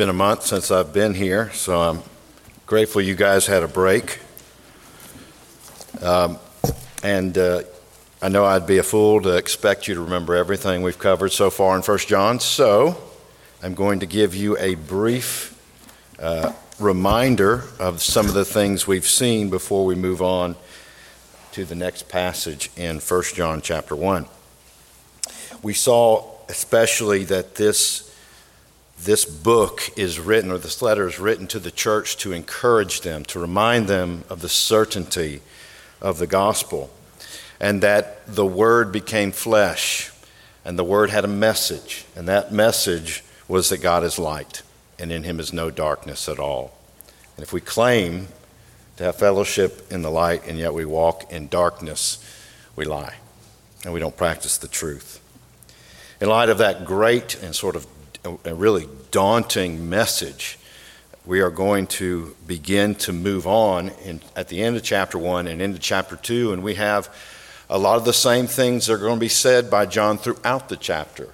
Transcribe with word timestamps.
been 0.00 0.08
a 0.08 0.14
month 0.14 0.46
since 0.46 0.70
I've 0.70 0.94
been 0.94 1.12
here, 1.12 1.52
so 1.52 1.78
I'm 1.78 2.02
grateful 2.64 3.02
you 3.02 3.14
guys 3.14 3.46
had 3.46 3.62
a 3.62 3.68
break. 3.68 4.18
Um, 6.00 6.38
and 7.02 7.36
uh, 7.36 7.64
I 8.22 8.30
know 8.30 8.46
I'd 8.46 8.66
be 8.66 8.78
a 8.78 8.82
fool 8.82 9.20
to 9.20 9.36
expect 9.36 9.88
you 9.88 9.94
to 9.96 10.00
remember 10.00 10.34
everything 10.34 10.80
we've 10.80 10.98
covered 10.98 11.32
so 11.32 11.50
far 11.50 11.76
in 11.76 11.82
1 11.82 11.98
John, 11.98 12.40
so 12.40 12.96
I'm 13.62 13.74
going 13.74 14.00
to 14.00 14.06
give 14.06 14.34
you 14.34 14.56
a 14.56 14.74
brief 14.74 15.54
uh, 16.18 16.54
reminder 16.78 17.64
of 17.78 18.00
some 18.00 18.24
of 18.24 18.32
the 18.32 18.46
things 18.46 18.86
we've 18.86 19.06
seen 19.06 19.50
before 19.50 19.84
we 19.84 19.96
move 19.96 20.22
on 20.22 20.56
to 21.52 21.66
the 21.66 21.74
next 21.74 22.08
passage 22.08 22.70
in 22.74 23.00
1 23.00 23.22
John 23.34 23.60
chapter 23.60 23.94
1. 23.94 24.24
We 25.62 25.74
saw 25.74 26.24
especially 26.48 27.24
that 27.24 27.56
this 27.56 28.09
this 29.04 29.24
book 29.24 29.90
is 29.96 30.20
written, 30.20 30.50
or 30.50 30.58
this 30.58 30.82
letter 30.82 31.08
is 31.08 31.18
written 31.18 31.46
to 31.48 31.58
the 31.58 31.70
church 31.70 32.16
to 32.18 32.32
encourage 32.32 33.00
them, 33.00 33.24
to 33.24 33.38
remind 33.38 33.86
them 33.86 34.24
of 34.28 34.42
the 34.42 34.48
certainty 34.48 35.40
of 36.00 36.18
the 36.18 36.26
gospel, 36.26 36.90
and 37.58 37.82
that 37.82 38.26
the 38.26 38.46
Word 38.46 38.92
became 38.92 39.32
flesh, 39.32 40.10
and 40.64 40.78
the 40.78 40.84
Word 40.84 41.10
had 41.10 41.24
a 41.24 41.28
message, 41.28 42.04
and 42.14 42.28
that 42.28 42.52
message 42.52 43.24
was 43.48 43.70
that 43.70 43.78
God 43.78 44.04
is 44.04 44.18
light, 44.18 44.62
and 44.98 45.10
in 45.10 45.24
Him 45.24 45.40
is 45.40 45.52
no 45.52 45.70
darkness 45.70 46.28
at 46.28 46.38
all. 46.38 46.76
And 47.36 47.42
if 47.42 47.54
we 47.54 47.60
claim 47.60 48.28
to 48.98 49.04
have 49.04 49.16
fellowship 49.16 49.90
in 49.90 50.02
the 50.02 50.10
light, 50.10 50.46
and 50.46 50.58
yet 50.58 50.74
we 50.74 50.84
walk 50.84 51.32
in 51.32 51.48
darkness, 51.48 52.22
we 52.76 52.84
lie, 52.84 53.14
and 53.82 53.94
we 53.94 54.00
don't 54.00 54.16
practice 54.16 54.58
the 54.58 54.68
truth. 54.68 55.22
In 56.20 56.28
light 56.28 56.50
of 56.50 56.58
that 56.58 56.84
great 56.84 57.42
and 57.42 57.54
sort 57.54 57.76
of 57.76 57.86
a 58.24 58.54
really 58.54 58.86
daunting 59.10 59.88
message, 59.88 60.58
we 61.24 61.40
are 61.40 61.50
going 61.50 61.86
to 61.86 62.34
begin 62.46 62.94
to 62.96 63.12
move 63.12 63.46
on 63.46 63.90
in, 64.04 64.20
at 64.36 64.48
the 64.48 64.62
end 64.62 64.76
of 64.76 64.82
chapter 64.82 65.18
1 65.18 65.46
and 65.46 65.62
into 65.62 65.78
chapter 65.78 66.16
2, 66.16 66.52
and 66.52 66.62
we 66.62 66.74
have 66.74 67.14
a 67.68 67.78
lot 67.78 67.96
of 67.96 68.04
the 68.04 68.12
same 68.12 68.46
things 68.46 68.86
that 68.86 68.94
are 68.94 68.98
going 68.98 69.16
to 69.16 69.20
be 69.20 69.28
said 69.28 69.70
by 69.70 69.86
John 69.86 70.18
throughout 70.18 70.68
the 70.68 70.76
chapter. 70.76 71.28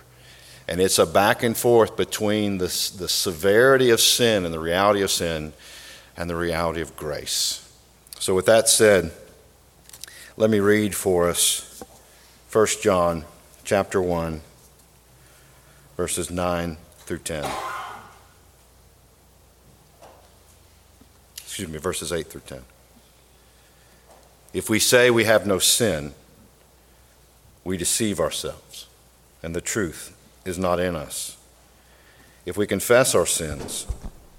And 0.69 0.81
it's 0.81 0.99
a 0.99 1.07
back 1.07 1.43
and 1.43 1.57
forth 1.57 1.97
between 1.97 2.59
the, 2.59 2.67
the 2.99 3.09
severity 3.09 3.91
of 3.91 4.01
sin 4.01 4.45
and 4.45 4.53
the 4.53 4.59
reality 4.59 5.03
of 5.03 5.11
sin 5.11 5.53
and 6.17 6.29
the 6.29 6.37
reality 6.37 6.81
of 6.81 6.97
grace. 6.97 7.63
So, 8.19 8.35
with 8.35 8.47
that 8.47 8.69
said, 8.69 9.13
let 10.37 10.51
me 10.51 10.59
read 10.59 10.95
for 10.95 11.29
us 11.29 11.83
1 12.53 12.67
John 12.83 13.25
chapter 13.65 14.03
1 14.03 14.41
verses 15.97 16.31
9 16.31 16.77
through 16.99 17.19
10. 17.19 17.51
Excuse 21.39 21.69
me, 21.69 21.79
verses 21.79 22.13
8 22.13 22.27
through 22.27 22.43
10. 22.47 22.61
If 24.53 24.69
we 24.69 24.79
say 24.79 25.11
we 25.11 25.25
have 25.25 25.47
no 25.47 25.59
sin, 25.59 26.13
we 27.65 27.77
deceive 27.77 28.21
ourselves, 28.21 28.87
and 29.43 29.57
the 29.57 29.61
truth 29.61 30.15
is 30.45 30.59
not 30.59 30.79
in 30.79 30.95
us. 30.95 31.37
If 32.45 32.57
we 32.57 32.67
confess 32.67 33.15
our 33.15 33.27
sins, 33.27 33.87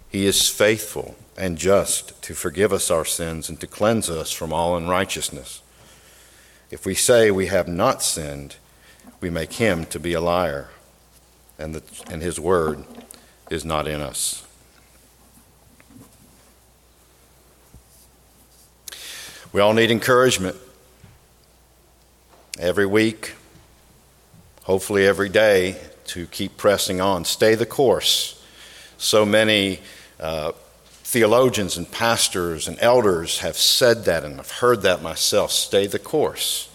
he 0.09 0.25
is 0.25 0.47
faithful 0.47 1.15
and 1.37 1.57
just 1.57 2.21
to 2.23 2.33
forgive 2.33 2.71
us 2.71 2.89
our 2.89 3.03
sins 3.03 3.49
and 3.49 3.59
to 3.59 3.67
cleanse 3.67 4.09
us 4.09 4.31
from 4.31 4.53
all 4.53 4.77
unrighteousness. 4.77 5.61
If 6.71 6.85
we 6.85 6.95
say 6.95 7.31
we 7.31 7.47
have 7.47 7.67
not 7.67 8.01
sinned, 8.01 8.55
we 9.19 9.29
make 9.29 9.53
him 9.53 9.85
to 9.85 9.99
be 9.99 10.13
a 10.13 10.21
liar 10.21 10.69
and, 11.59 11.75
the, 11.75 11.83
and 12.11 12.21
His 12.21 12.39
Word 12.39 12.83
is 13.49 13.65
not 13.65 13.87
in 13.87 14.01
us. 14.01 14.43
We 19.53 19.61
all 19.61 19.73
need 19.73 19.91
encouragement 19.91 20.57
every 22.59 22.85
week, 22.85 23.33
hopefully 24.63 25.07
every 25.07 25.29
day, 25.29 25.77
to 26.07 26.27
keep 26.27 26.57
pressing 26.57 27.01
on. 27.01 27.25
Stay 27.25 27.55
the 27.55 27.65
course. 27.65 28.43
So 28.97 29.25
many 29.25 29.79
uh, 30.19 30.51
theologians 30.89 31.77
and 31.77 31.89
pastors 31.89 32.67
and 32.67 32.77
elders 32.81 33.39
have 33.39 33.57
said 33.57 34.05
that, 34.05 34.23
and 34.23 34.39
I've 34.39 34.51
heard 34.51 34.81
that 34.81 35.01
myself. 35.01 35.51
Stay 35.51 35.87
the 35.87 35.99
course. 35.99 36.69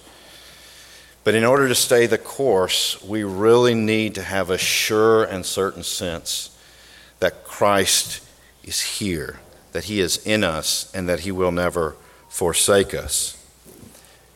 But 1.25 1.34
in 1.34 1.44
order 1.44 1.69
to 1.69 1.75
stay 1.75 2.06
the 2.06 2.19
course, 2.19 3.03
we 3.03 3.22
really 3.22 3.75
need 3.75 4.15
to 4.16 4.22
have 4.22 4.50
a 4.50 4.59
sure 4.59 5.25
and 5.25 5.47
certain 5.47 5.84
sense 5.84 6.56
that 7.21 7.44
Christ 7.44 8.25
is 8.65 8.81
here, 8.81 9.38
that 9.71 9.84
he 9.84 10.00
is 10.00 10.25
in 10.27 10.43
us, 10.43 10.91
and 10.93 11.09
that 11.09 11.21
he 11.21 11.31
will 11.31 11.53
never 11.53 11.97
forsake 12.28 12.93
us. 12.93 13.38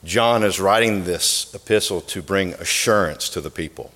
John 0.05 0.45
is 0.45 0.61
writing 0.61 1.03
this 1.03 1.53
epistle 1.53 2.01
to 2.03 2.23
bring 2.23 2.53
assurance 2.55 3.29
to 3.31 3.41
the 3.41 3.51
people. 3.51 3.91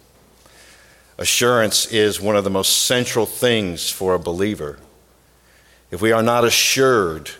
Assurance 1.19 1.87
is 1.87 2.21
one 2.21 2.35
of 2.35 2.43
the 2.43 2.51
most 2.51 2.87
central 2.87 3.27
things 3.27 3.91
for 3.91 4.15
a 4.15 4.19
believer. 4.19 4.79
If 5.93 6.01
we 6.01 6.11
are 6.11 6.23
not 6.23 6.45
assured 6.45 7.31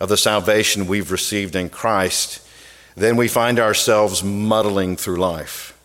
of 0.00 0.08
the 0.08 0.16
salvation 0.16 0.86
we've 0.86 1.12
received 1.12 1.54
in 1.54 1.68
Christ, 1.68 2.40
then 2.98 3.16
we 3.16 3.28
find 3.28 3.58
ourselves 3.58 4.24
muddling 4.24 4.96
through 4.96 5.16
life, 5.16 5.78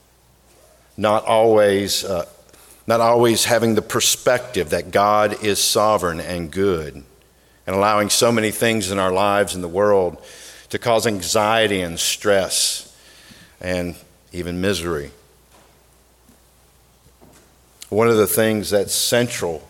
not 0.97 1.25
always, 1.25 2.03
uh, 2.03 2.25
not 2.88 3.01
always 3.01 3.46
having 3.46 3.75
the 3.75 3.81
perspective 3.81 4.72
that 4.72 4.91
God 4.91 5.44
is 5.44 5.59
sovereign 5.59 6.19
and 6.19 6.52
good, 6.52 7.03
and 7.66 7.75
allowing 7.75 8.09
so 8.09 8.31
many 8.31 8.52
things 8.52 8.90
in 8.90 9.00
our 9.00 9.12
lives 9.12 9.53
in 9.53 9.62
the 9.62 9.68
world 9.68 10.23
to 10.69 10.79
cause 10.79 11.06
anxiety 11.06 11.81
and 11.81 12.00
stress 12.00 12.97
and 13.62 13.96
even 14.31 14.59
misery. 14.59 15.12
One 17.90 18.07
of 18.07 18.18
the 18.18 18.28
things 18.28 18.72
that's 18.72 18.94
central 18.94 19.68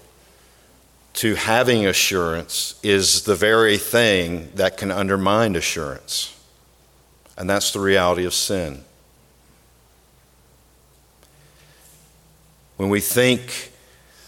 to 1.16 1.36
having 1.36 1.86
assurance 1.86 2.80
is 2.84 3.24
the 3.24 3.36
very 3.36 3.78
thing 3.78 4.50
that 4.56 4.78
can 4.78 4.92
undermine 4.92 5.56
assurance 5.56 6.34
and 7.38 7.50
that's 7.50 7.72
the 7.72 7.80
reality 7.80 8.26
of 8.26 8.34
sin. 8.34 8.84
When 12.78 12.90
we 12.90 13.00
think 13.00 13.72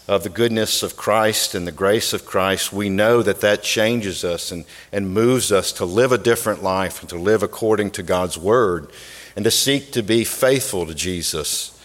of 0.08 0.22
the 0.22 0.28
goodness 0.28 0.82
of 0.82 0.96
Christ 0.96 1.54
and 1.54 1.66
the 1.66 1.72
grace 1.72 2.12
of 2.12 2.24
Christ, 2.24 2.72
we 2.72 2.88
know 2.88 3.22
that 3.22 3.40
that 3.40 3.62
changes 3.62 4.24
us 4.24 4.52
and, 4.52 4.64
and 4.92 5.12
moves 5.12 5.50
us 5.50 5.72
to 5.72 5.84
live 5.84 6.12
a 6.12 6.18
different 6.18 6.62
life 6.62 7.00
and 7.00 7.08
to 7.10 7.18
live 7.18 7.42
according 7.42 7.90
to 7.92 8.02
God's 8.02 8.38
Word 8.38 8.88
and 9.34 9.44
to 9.44 9.50
seek 9.50 9.92
to 9.92 10.02
be 10.02 10.24
faithful 10.24 10.86
to 10.86 10.94
Jesus 10.94 11.78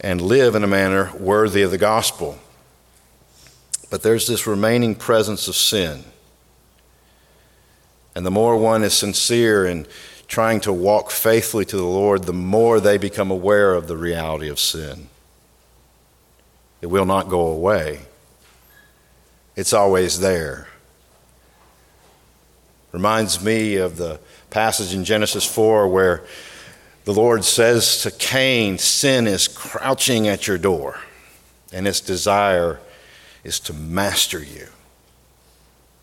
and 0.00 0.20
live 0.20 0.54
in 0.54 0.62
a 0.62 0.68
manner 0.68 1.10
worthy 1.16 1.62
of 1.62 1.70
the 1.70 1.78
gospel. 1.78 2.38
But 3.90 4.02
there's 4.02 4.26
this 4.26 4.46
remaining 4.46 4.94
presence 4.94 5.48
of 5.48 5.56
sin. 5.56 6.04
And 8.14 8.26
the 8.26 8.30
more 8.30 8.56
one 8.56 8.84
is 8.84 8.94
sincere 8.94 9.66
in 9.66 9.86
trying 10.26 10.60
to 10.60 10.72
walk 10.72 11.10
faithfully 11.10 11.64
to 11.66 11.76
the 11.76 11.82
Lord, 11.82 12.24
the 12.24 12.32
more 12.32 12.80
they 12.80 12.98
become 12.98 13.30
aware 13.30 13.74
of 13.74 13.88
the 13.88 13.96
reality 13.96 14.48
of 14.48 14.58
sin. 14.58 15.08
It 16.80 16.86
will 16.86 17.06
not 17.06 17.28
go 17.28 17.46
away, 17.46 18.00
it's 19.56 19.72
always 19.72 20.20
there. 20.20 20.68
Reminds 22.92 23.42
me 23.42 23.76
of 23.76 23.96
the 23.96 24.20
passage 24.50 24.94
in 24.94 25.04
Genesis 25.04 25.44
4 25.44 25.88
where 25.88 26.22
the 27.04 27.12
Lord 27.12 27.44
says 27.44 28.02
to 28.02 28.10
Cain, 28.10 28.78
Sin 28.78 29.26
is 29.26 29.48
crouching 29.48 30.28
at 30.28 30.46
your 30.46 30.58
door, 30.58 31.00
and 31.72 31.88
its 31.88 32.00
desire 32.00 32.80
is 33.42 33.58
to 33.60 33.72
master 33.72 34.38
you. 34.38 34.68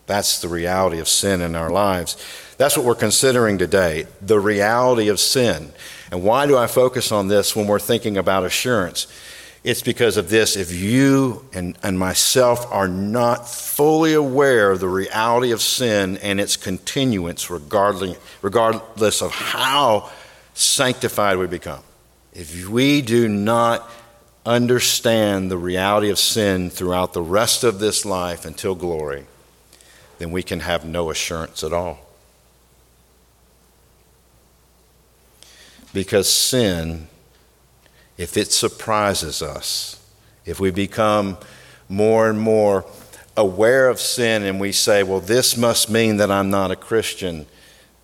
That's 0.06 0.42
the 0.42 0.50
reality 0.50 1.00
of 1.00 1.08
sin 1.08 1.42
in 1.42 1.56
our 1.56 1.70
lives. 1.70 2.18
That's 2.62 2.78
what 2.78 2.86
we're 2.86 2.94
considering 2.94 3.58
today 3.58 4.06
the 4.22 4.40
reality 4.40 5.08
of 5.08 5.20
sin. 5.20 5.72
And 6.12 6.22
why 6.22 6.46
do 6.46 6.56
I 6.56 6.68
focus 6.68 7.12
on 7.12 7.28
this 7.28 7.56
when 7.56 7.66
we're 7.66 7.80
thinking 7.80 8.18
about 8.18 8.46
assurance? 8.46 9.08
It's 9.64 9.82
because 9.82 10.16
of 10.16 10.30
this. 10.30 10.56
If 10.56 10.72
you 10.72 11.44
and, 11.54 11.76
and 11.82 11.98
myself 11.98 12.72
are 12.72 12.88
not 12.88 13.50
fully 13.50 14.14
aware 14.14 14.70
of 14.70 14.80
the 14.80 14.88
reality 14.88 15.50
of 15.50 15.60
sin 15.60 16.18
and 16.18 16.40
its 16.40 16.56
continuance, 16.56 17.50
regardless, 17.50 18.16
regardless 18.44 19.24
of 19.24 19.32
how 19.32 20.12
sanctified 20.54 21.40
we 21.40 21.48
become, 21.48 21.82
if 22.32 22.70
we 22.70 23.02
do 23.02 23.28
not 23.28 23.90
understand 24.46 25.50
the 25.50 25.58
reality 25.58 26.12
of 26.12 26.20
sin 26.20 26.70
throughout 26.70 27.14
the 27.14 27.24
rest 27.24 27.64
of 27.64 27.80
this 27.80 28.06
life 28.06 28.46
until 28.46 28.76
glory, 28.76 29.26
then 30.20 30.30
we 30.30 30.44
can 30.44 30.60
have 30.60 30.86
no 30.86 31.10
assurance 31.10 31.64
at 31.64 31.74
all. 31.74 32.11
Because 35.94 36.32
sin, 36.32 37.08
if 38.18 38.38
it 38.38 38.52
surprises 38.52 39.42
us, 39.42 40.02
if 40.46 40.60
we 40.60 40.72
become 40.72 41.38
more 41.90 42.30
and 42.30 42.40
more 42.40 42.86
aware 43.36 43.90
of 43.90 44.00
sin 44.00 44.44
and 44.44 44.60
we 44.60 44.72
say, 44.72 45.04
well, 45.04 45.20
this 45.20 45.58
must 45.58 45.90
mean 45.90 46.18
that 46.18 46.32
I'm 46.32 46.50
not 46.50 46.72
a 46.72 46.76
Christian, 46.76 47.46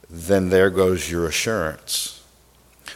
then 0.10 0.50
there 0.50 0.70
goes 0.70 1.10
your 1.10 1.28
assurance. 1.28 2.24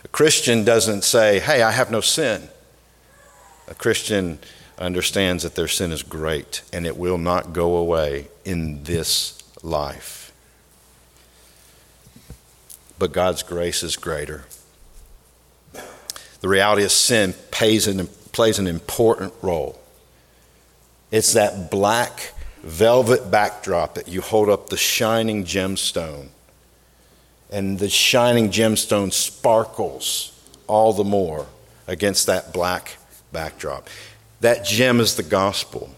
A 0.03 0.07
Christian 0.07 0.63
doesn't 0.63 1.03
say, 1.03 1.39
hey, 1.39 1.61
I 1.61 1.71
have 1.71 1.91
no 1.91 2.01
sin. 2.01 2.49
A 3.67 3.75
Christian 3.75 4.39
understands 4.77 5.43
that 5.43 5.55
their 5.55 5.67
sin 5.67 5.91
is 5.91 6.03
great 6.03 6.63
and 6.73 6.85
it 6.85 6.97
will 6.97 7.17
not 7.17 7.53
go 7.53 7.75
away 7.75 8.27
in 8.43 8.83
this 8.83 9.41
life. 9.61 10.33
But 12.97 13.11
God's 13.11 13.43
grace 13.43 13.83
is 13.83 13.95
greater. 13.95 14.45
The 16.41 16.49
reality 16.49 16.83
of 16.83 16.91
sin 16.91 17.33
plays 17.51 17.87
an, 17.87 18.07
plays 18.31 18.59
an 18.59 18.67
important 18.67 19.33
role. 19.41 19.79
It's 21.11 21.33
that 21.33 21.71
black 21.71 22.33
velvet 22.63 23.31
backdrop 23.31 23.95
that 23.95 24.07
you 24.07 24.21
hold 24.21 24.49
up 24.49 24.69
the 24.69 24.77
shining 24.77 25.45
gemstone. 25.45 26.27
And 27.51 27.79
the 27.79 27.89
shining 27.89 28.49
gemstone 28.49 29.11
sparkles 29.11 30.37
all 30.67 30.93
the 30.93 31.03
more 31.03 31.47
against 31.87 32.27
that 32.27 32.53
black 32.53 32.97
backdrop. 33.31 33.89
That 34.39 34.65
gem 34.65 34.99
is 34.99 35.15
the 35.15 35.23
gospel. 35.23 35.93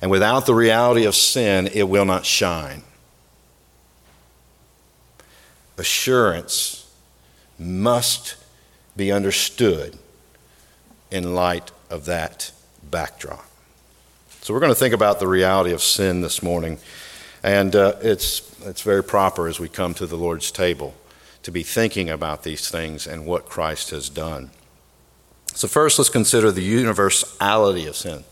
And 0.00 0.10
without 0.10 0.46
the 0.46 0.54
reality 0.54 1.04
of 1.06 1.14
sin, 1.14 1.68
it 1.72 1.84
will 1.84 2.04
not 2.04 2.24
shine. 2.24 2.82
Assurance 5.76 6.88
must 7.58 8.36
be 8.96 9.12
understood 9.12 9.98
in 11.10 11.34
light 11.34 11.70
of 11.90 12.04
that 12.06 12.52
backdrop. 12.90 13.44
So, 14.40 14.52
we're 14.52 14.60
going 14.60 14.72
to 14.72 14.78
think 14.78 14.94
about 14.94 15.20
the 15.20 15.26
reality 15.26 15.72
of 15.72 15.82
sin 15.82 16.20
this 16.20 16.42
morning. 16.42 16.78
And 17.42 17.76
uh, 17.76 17.94
it's, 18.02 18.42
it's 18.64 18.82
very 18.82 19.04
proper 19.04 19.48
as 19.48 19.60
we 19.60 19.68
come 19.68 19.94
to 19.94 20.06
the 20.06 20.16
Lord's 20.16 20.50
table 20.50 20.94
to 21.42 21.50
be 21.50 21.62
thinking 21.62 22.08
about 22.08 22.42
these 22.42 22.70
things 22.70 23.06
and 23.06 23.26
what 23.26 23.46
Christ 23.46 23.90
has 23.90 24.08
done. 24.08 24.50
So, 25.54 25.68
first, 25.68 25.98
let's 25.98 26.10
consider 26.10 26.50
the 26.50 26.62
universality 26.62 27.86
of 27.86 27.96
sin. 27.96 28.24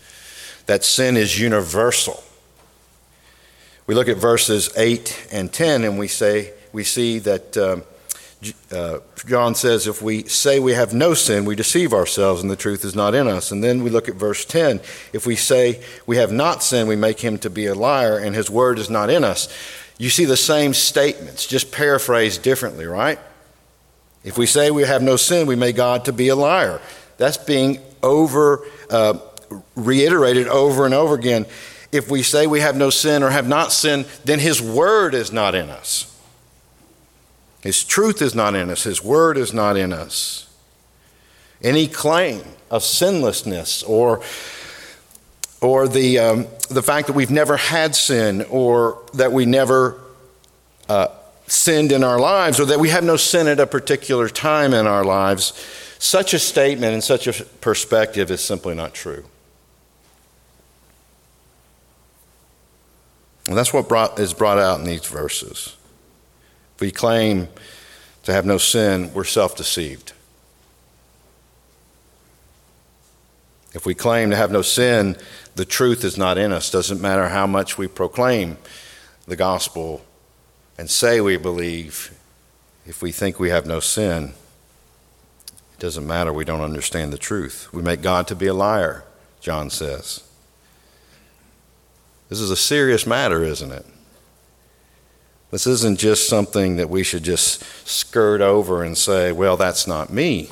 That 0.67 0.85
sin 0.85 1.17
is 1.17 1.39
universal. 1.39 2.23
We 3.87 3.95
look 3.95 4.09
at 4.09 4.17
verses 4.17 4.71
8 4.77 5.29
and 5.33 5.53
10, 5.53 5.85
and 5.85 5.99
we 5.99 6.09
say, 6.09 6.53
we 6.73 6.85
see 6.85 7.19
that 7.21 7.57
um, 7.57 7.85
uh, 8.71 8.99
John 9.27 9.55
says, 9.55 9.87
if 9.87 10.03
we 10.03 10.25
say 10.25 10.59
we 10.59 10.73
have 10.73 10.93
no 10.93 11.15
sin, 11.15 11.45
we 11.45 11.55
deceive 11.55 11.93
ourselves 11.93 12.43
and 12.43 12.51
the 12.51 12.57
truth 12.57 12.85
is 12.85 12.95
not 12.95 13.15
in 13.15 13.29
us. 13.29 13.53
And 13.53 13.63
then 13.63 13.83
we 13.83 13.91
look 13.91 14.09
at 14.09 14.15
verse 14.15 14.45
10. 14.45 14.81
If 15.13 15.27
we 15.27 15.37
say 15.37 15.83
we 16.07 16.17
have 16.17 16.33
not 16.33 16.63
sinned, 16.63 16.89
we 16.89 16.97
make 16.97 17.21
him 17.21 17.39
to 17.39 17.51
be 17.51 17.67
a 17.67 17.75
liar 17.75 18.19
and 18.19 18.35
his 18.35 18.51
word 18.51 18.79
is 18.79 18.91
not 18.91 19.11
in 19.11 19.25
us. 19.25 19.49
You 19.99 20.11
see 20.11 20.25
the 20.25 20.37
same 20.37 20.75
statements, 20.75 21.47
just 21.47 21.71
paraphrased 21.71 22.43
differently, 22.43 22.87
right? 22.87 23.19
If 24.25 24.39
we 24.39 24.47
say 24.47 24.71
we 24.71 24.83
have 24.83 25.03
no 25.03 25.17
sin, 25.17 25.47
we 25.47 25.57
make 25.57 25.77
God 25.77 26.07
to 26.07 26.13
be 26.13 26.29
a 26.29 26.37
liar. 26.37 26.81
That's 27.19 27.37
being 27.37 27.79
over, 28.03 28.65
uh, 28.91 29.19
reiterated 29.77 30.49
over 30.49 30.85
and 30.85 30.95
over 30.95 31.15
again. 31.15 31.47
If 31.93 32.11
we 32.11 32.23
say 32.23 32.47
we 32.47 32.61
have 32.61 32.77
no 32.77 32.91
sin 32.91 33.23
or 33.23 33.31
have 33.31 33.47
not 33.47 33.71
sinned, 33.71 34.07
then 34.25 34.39
his 34.39 34.63
word 34.63 35.15
is 35.15 35.31
not 35.31 35.55
in 35.55 35.69
us. 35.71 36.12
His 37.63 37.85
truth 37.85 38.21
is 38.21 38.35
not 38.35 38.55
in 38.55 38.71
us, 38.71 38.83
His 38.83 39.03
word 39.03 39.39
is 39.39 39.55
not 39.55 39.77
in 39.77 39.93
us. 39.93 40.49
Any 41.63 41.87
claim 41.87 42.43
of 42.71 42.83
sinlessness 42.83 43.85
or, 43.85 44.21
or 45.61 45.87
the, 45.87 46.19
um, 46.19 46.47
the 46.69 46.83
fact 46.83 47.07
that 47.07 47.13
we've 47.13 47.31
never 47.31 47.57
had 47.57 47.95
sin 47.95 48.45
or 48.51 49.01
that 49.15 49.31
we 49.31 49.47
never 49.47 50.01
uh, 50.89 51.07
sinned 51.47 51.93
in 51.93 52.03
our 52.03 52.19
lives 52.19 52.59
or 52.59 52.65
that 52.67 52.81
we 52.81 52.89
have 52.89 53.05
no 53.05 53.17
sin 53.17 53.47
at 53.47 53.61
a 53.61 53.67
particular 53.67 54.29
time 54.29 54.75
in 54.75 54.89
our 54.89 55.05
lives, 55.05 55.53
such 56.01 56.35
a 56.35 56.39
statement 56.41 56.95
and 56.95 57.05
such 57.05 57.29
a 57.29 57.45
perspective 57.61 58.33
is 58.33 58.41
simply 58.43 58.75
not 58.75 58.93
true. 58.93 59.25
And 63.47 63.57
that's 63.57 63.73
what 63.73 63.89
brought, 63.89 64.19
is 64.19 64.35
brought 64.35 64.59
out 64.59 64.81
in 64.81 64.85
these 64.85 65.07
verses 65.07 65.77
we 66.83 66.91
claim 66.91 67.47
to 68.25 68.33
have 68.33 68.45
no 68.45 68.59
sin, 68.59 69.15
we're 69.15 69.23
self 69.23 69.57
deceived. 69.57 70.13
If 73.73 73.87
we 73.87 73.95
claim 73.95 74.31
to 74.31 74.37
have 74.37 74.51
no 74.51 74.63
sin, 74.63 75.17
the 75.55 75.65
truth 75.65 76.03
is 76.03 76.19
not 76.19 76.39
in 76.39 76.51
us. 76.51 76.73
Doesn't 76.73 77.01
matter 77.01 77.29
how 77.29 77.47
much 77.47 77.79
we 77.79 77.87
proclaim 77.87 78.59
the 79.29 79.37
gospel 79.37 80.05
and 80.77 80.91
say 80.91 81.21
we 81.21 81.37
believe, 81.37 82.19
if 82.85 83.01
we 83.01 83.13
think 83.13 83.39
we 83.39 83.51
have 83.51 83.65
no 83.65 83.79
sin, 83.79 84.35
it 85.75 85.79
doesn't 85.79 86.07
matter. 86.07 86.33
We 86.33 86.45
don't 86.45 86.63
understand 86.63 87.13
the 87.13 87.19
truth. 87.19 87.73
We 87.73 87.81
make 87.81 88.03
God 88.03 88.27
to 88.27 88.35
be 88.35 88.49
a 88.49 88.55
liar, 88.55 89.05
John 89.41 89.71
says. 89.71 90.25
This 92.29 92.41
is 92.41 92.51
a 92.51 92.57
serious 92.57 93.07
matter, 93.07 93.45
isn't 93.45 93.71
it? 93.71 93.87
This 95.53 95.67
isn't 95.67 95.99
just 95.99 96.31
something 96.31 96.77
that 96.77 96.89
we 96.89 97.03
should 97.03 97.25
just 97.25 97.63
skirt 97.87 98.41
over 98.41 98.83
and 98.83 98.97
say, 98.97 99.33
well, 99.33 99.59
that's 99.59 99.87
not 99.87 100.11
me. 100.11 100.49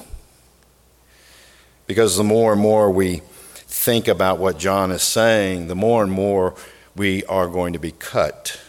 Because 1.86 2.18
the 2.18 2.22
more 2.22 2.52
and 2.52 2.60
more 2.60 2.90
we 2.90 3.22
think 3.54 4.08
about 4.08 4.38
what 4.38 4.58
John 4.58 4.90
is 4.90 5.02
saying, 5.02 5.68
the 5.68 5.74
more 5.74 6.02
and 6.02 6.12
more 6.12 6.54
we 6.94 7.24
are 7.24 7.48
going 7.48 7.72
to 7.72 7.78
be 7.78 7.92
cut 7.92 8.60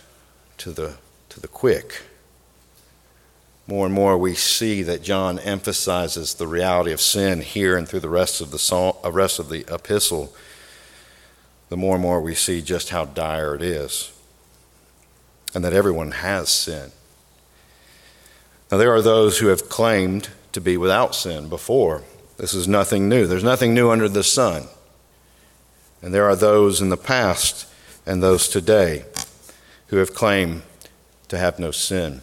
to 0.60 0.72
the, 0.72 0.96
to 1.28 1.42
the 1.42 1.50
quick. 1.50 2.02
More 3.68 3.86
and 3.86 3.94
more 3.94 4.18
we 4.18 4.34
see 4.34 4.84
that 4.84 5.04
John 5.04 5.38
emphasizes 5.38 6.36
the 6.36 6.48
reality 6.48 6.94
of 6.94 7.02
sin 7.02 7.42
here 7.42 7.76
and 7.76 7.90
through 7.90 8.00
the 8.00 8.08
rest 8.10 8.40
of 8.40 8.52
the, 8.52 8.60
song, 8.60 8.96
uh, 9.04 9.12
rest 9.12 9.38
of 9.38 9.50
the 9.50 9.66
epistle. 9.68 10.34
The 11.68 11.76
more 11.76 11.96
and 11.96 12.02
more 12.02 12.22
we 12.22 12.36
see 12.36 12.62
just 12.62 12.90
how 12.92 13.04
dire 13.04 13.54
it 13.54 13.62
is 13.62 14.14
and 15.54 15.64
that 15.64 15.74
everyone 15.74 16.12
has 16.12 16.50
sin. 16.50 16.92
Now, 18.72 18.78
there 18.78 18.94
are 18.94 19.02
those 19.02 19.40
who 19.40 19.48
have 19.48 19.68
claimed 19.68 20.30
to 20.54 20.62
be 20.62 20.78
without 20.78 21.14
sin 21.14 21.50
before. 21.50 22.04
This 22.38 22.54
is 22.54 22.68
nothing 22.68 23.10
new. 23.10 23.28
There's 23.28 23.44
nothing 23.44 23.74
new 23.74 23.90
under 23.90 24.08
the 24.08 24.24
sun. 24.24 24.68
And 26.02 26.14
there 26.14 26.26
are 26.26 26.36
those 26.36 26.82
in 26.82 26.90
the 26.90 26.98
past 26.98 27.68
and 28.06 28.24
those 28.24 28.48
today 28.48 29.06
who 29.88 29.98
have 29.98 30.14
claimed 30.14 30.64
to 31.28 31.38
have 31.38 31.60
no 31.60 31.72
sin. 31.72 32.22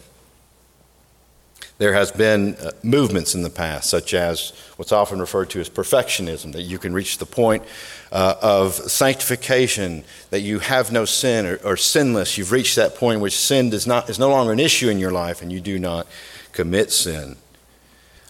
There 1.77 1.93
has 1.93 2.11
been 2.11 2.55
uh, 2.55 2.71
movements 2.83 3.33
in 3.33 3.41
the 3.41 3.49
past, 3.49 3.89
such 3.89 4.13
as 4.13 4.51
what's 4.75 4.91
often 4.91 5.19
referred 5.19 5.49
to 5.51 5.61
as 5.61 5.69
perfectionism, 5.69 6.51
that 6.51 6.63
you 6.63 6.77
can 6.77 6.93
reach 6.93 7.19
the 7.19 7.25
point 7.25 7.63
uh, 8.11 8.35
of 8.41 8.73
sanctification, 8.73 10.03
that 10.29 10.41
you 10.41 10.59
have 10.59 10.91
no 10.91 11.05
sin 11.05 11.45
or, 11.45 11.57
or 11.63 11.77
sinless. 11.77 12.37
You've 12.37 12.51
reached 12.51 12.75
that 12.75 12.95
point 12.95 13.17
in 13.17 13.21
which 13.21 13.37
sin 13.37 13.69
does 13.69 13.85
not, 13.85 14.09
is 14.09 14.19
no 14.19 14.29
longer 14.29 14.51
an 14.51 14.59
issue 14.59 14.89
in 14.89 14.99
your 14.99 15.11
life 15.11 15.41
and 15.41 15.51
you 15.51 15.61
do 15.61 15.77
not 15.77 16.07
commit 16.51 16.91
sin. 16.91 17.35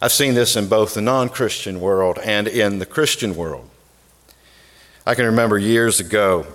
I've 0.02 0.12
seen 0.12 0.34
this 0.34 0.56
in 0.56 0.68
both 0.68 0.94
the 0.94 1.02
non 1.02 1.30
Christian 1.30 1.82
world 1.82 2.20
and 2.24 2.48
in 2.48 2.80
the 2.80 2.86
Christian 2.86 3.36
world. 3.36 3.70
I 5.06 5.16
can 5.16 5.26
remember 5.26 5.58
years 5.58 6.00
ago 6.00 6.46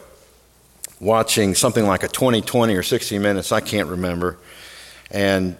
watching 1.00 1.54
something 1.54 1.84
like 1.86 2.02
a 2.02 2.08
20/20 2.08 2.78
or 2.78 2.82
60 2.82 3.18
Minutes, 3.18 3.52
I 3.52 3.60
can't 3.60 3.88
remember, 3.88 4.38
and 5.10 5.56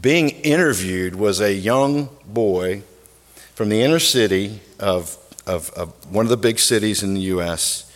being 0.00 0.30
interviewed 0.30 1.16
was 1.16 1.40
a 1.40 1.52
young 1.52 2.08
boy 2.26 2.82
from 3.54 3.68
the 3.68 3.82
inner 3.82 3.98
city 3.98 4.60
of, 4.78 5.16
of, 5.46 5.70
of, 5.70 5.92
one 6.12 6.26
of 6.26 6.30
the 6.30 6.36
big 6.36 6.58
cities 6.58 7.02
in 7.02 7.14
the 7.14 7.20
U.S., 7.20 7.90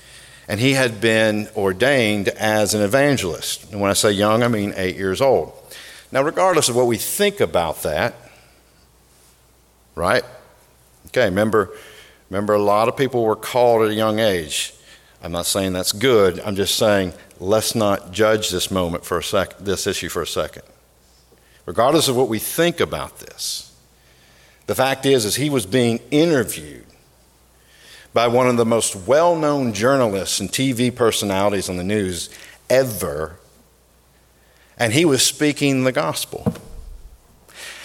and 0.49 0.61
he 0.61 0.73
had 0.73 1.01
been 1.01 1.49
ordained 1.57 2.29
as 2.29 2.73
an 2.73 2.81
evangelist. 2.81 3.73
And 3.73 3.81
when 3.81 3.91
I 3.91 3.95
say 3.95 4.13
young, 4.13 4.43
I 4.43 4.49
mean 4.49 4.75
eight 4.77 4.97
years 4.97 5.21
old. 5.21 5.53
Now, 6.13 6.23
regardless 6.23 6.69
of 6.69 6.77
what 6.77 6.87
we 6.87 6.97
think 6.97 7.41
about 7.41 7.83
that, 7.83 8.15
right? 9.97 10.23
Okay, 11.09 11.25
remember, 11.25 11.71
remember 12.31 12.55
a 12.55 12.63
lot 12.63 12.87
of 12.89 12.97
people 12.97 13.25
were 13.25 13.35
called 13.35 13.83
at 13.83 13.91
a 13.91 13.95
young 13.95 14.21
age. 14.21 14.73
I'm 15.21 15.33
not 15.33 15.47
saying 15.47 15.73
that's 15.73 15.93
good. 15.93 16.39
I'm 16.41 16.55
just 16.55 16.77
saying 16.77 17.13
let's 17.41 17.75
not 17.75 18.13
judge 18.13 18.51
this 18.51 18.71
moment 18.71 19.05
for 19.05 19.19
a 19.19 19.23
sec, 19.25 19.59
this 19.59 19.89
issue 19.89 20.09
for 20.09 20.23
a 20.23 20.27
second 20.27 20.63
regardless 21.67 22.09
of 22.09 22.17
what 22.17 22.29
we 22.29 22.39
think 22.39 22.81
about 22.81 23.19
this. 23.19 23.75
The 24.67 24.75
fact 24.75 25.05
is, 25.05 25.25
is 25.25 25.37
he 25.37 25.51
was 25.51 25.67
being 25.67 26.01
interviewed 26.11 26.87
by 28.17 28.27
one 28.29 28.49
of 28.49 28.57
the 28.57 28.65
most 28.65 28.97
well-known 28.97 29.75
journalists 29.75 30.41
and 30.41 30.51
TV 30.51 30.91
personalities 30.91 31.69
on 31.69 31.77
the 31.77 31.85
news 31.85 32.31
ever, 32.71 33.39
and 34.79 34.95
he 34.95 35.05
was 35.05 35.23
speaking 35.23 35.85
the 35.85 35.93
gospel. 35.93 36.55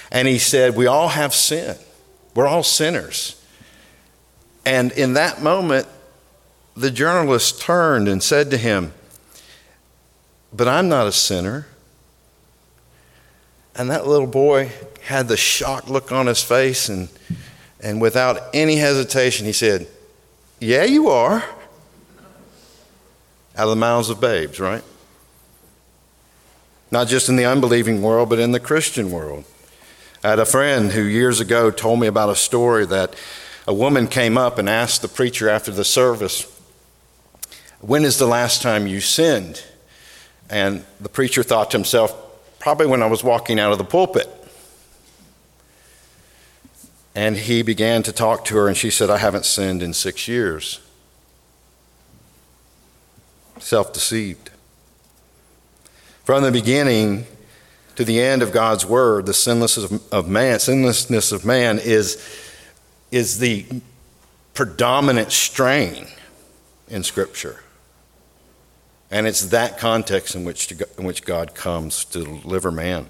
And 0.10 0.30
he 0.30 0.40
said, 0.40 0.74
"We 0.78 0.88
all 0.88 1.10
have 1.10 1.36
sin. 1.36 1.76
We're 2.34 2.48
all 2.48 2.64
sinners." 2.64 3.36
And 4.66 4.94
in 4.94 5.16
that 5.16 5.42
moment, 5.42 5.86
the 6.78 6.92
journalist 6.92 7.60
turned 7.60 8.08
and 8.08 8.24
said 8.24 8.52
to 8.52 8.58
him, 8.58 8.94
But 10.54 10.70
I'm 10.70 10.88
not 10.88 11.08
a 11.08 11.12
sinner. 11.12 11.68
And 13.76 13.90
that 13.90 14.08
little 14.08 14.28
boy 14.28 14.72
had 15.04 15.28
the 15.28 15.36
shocked 15.36 15.90
look 15.90 16.14
on 16.14 16.28
his 16.28 16.42
face, 16.42 16.88
and, 16.88 17.10
and 17.82 18.00
without 18.00 18.40
any 18.54 18.78
hesitation, 18.78 19.46
he 19.46 19.52
said, 19.52 19.88
Yeah, 20.62 20.84
you 20.84 21.10
are. 21.10 21.44
Out 23.58 23.64
of 23.64 23.70
the 23.72 23.76
mouths 23.76 24.12
of 24.12 24.22
babes, 24.22 24.60
right? 24.60 24.84
Not 26.92 27.08
just 27.08 27.30
in 27.30 27.36
the 27.36 27.46
unbelieving 27.46 28.04
world, 28.04 28.30
but 28.30 28.38
in 28.38 28.52
the 28.52 28.60
Christian 28.60 29.10
world. 29.10 29.44
I 30.24 30.30
had 30.30 30.40
a 30.40 30.46
friend 30.46 30.92
who 30.92 31.02
years 31.02 31.40
ago 31.40 31.72
told 31.72 32.00
me 32.00 32.06
about 32.06 32.30
a 32.30 32.36
story 32.36 32.86
that 32.86 33.16
a 33.68 33.74
woman 33.74 34.08
came 34.08 34.38
up 34.38 34.60
and 34.60 34.70
asked 34.70 35.02
the 35.02 35.08
preacher 35.08 35.50
after 35.50 35.72
the 35.72 35.84
service, 35.84 36.46
When 37.80 38.06
is 38.06 38.20
the 38.20 38.28
last 38.28 38.62
time 38.62 38.86
you 38.86 39.02
sinned? 39.02 39.64
And 40.48 40.86
the 41.00 41.10
preacher 41.10 41.42
thought 41.42 41.72
to 41.72 41.78
himself, 41.78 42.16
Probably 42.60 42.86
when 42.86 43.02
I 43.02 43.08
was 43.08 43.24
walking 43.24 43.60
out 43.60 43.72
of 43.72 43.80
the 43.80 43.84
pulpit. 43.84 44.30
And 47.14 47.36
he 47.36 47.62
began 47.62 48.04
to 48.04 48.12
talk 48.12 48.46
to 48.46 48.56
her, 48.56 48.68
and 48.68 48.78
she 48.78 48.90
said, 48.90 49.10
I 49.10 49.18
haven't 49.18 49.46
sinned 49.46 49.84
in 49.84 49.94
six 49.94 50.28
years. 50.28 50.80
Self 53.60 53.94
deceived. 53.94 54.50
From 56.24 56.44
the 56.44 56.52
beginning, 56.52 57.26
to 57.96 58.06
the 58.06 58.22
end 58.22 58.42
of 58.42 58.52
God's 58.52 58.86
word, 58.86 59.26
the 59.26 59.34
sinlessness 59.34 60.10
of 60.12 60.28
man, 60.28 60.60
sinlessness 60.60 61.32
of 61.32 61.46
man 61.46 61.80
is, 61.80 62.18
is 63.12 63.40
the 63.40 63.66
predominant 64.54 65.32
strain 65.32 66.08
in 66.88 67.04
Scripture. 67.04 67.62
And 69.10 69.28
it's 69.28 69.48
that 69.48 69.78
context 69.78 70.36
in 70.36 70.46
which, 70.46 70.68
to, 70.68 70.88
in 70.98 71.04
which 71.04 71.26
God 71.26 71.54
comes 71.54 72.06
to 72.06 72.24
deliver 72.24 72.72
man. 72.72 73.08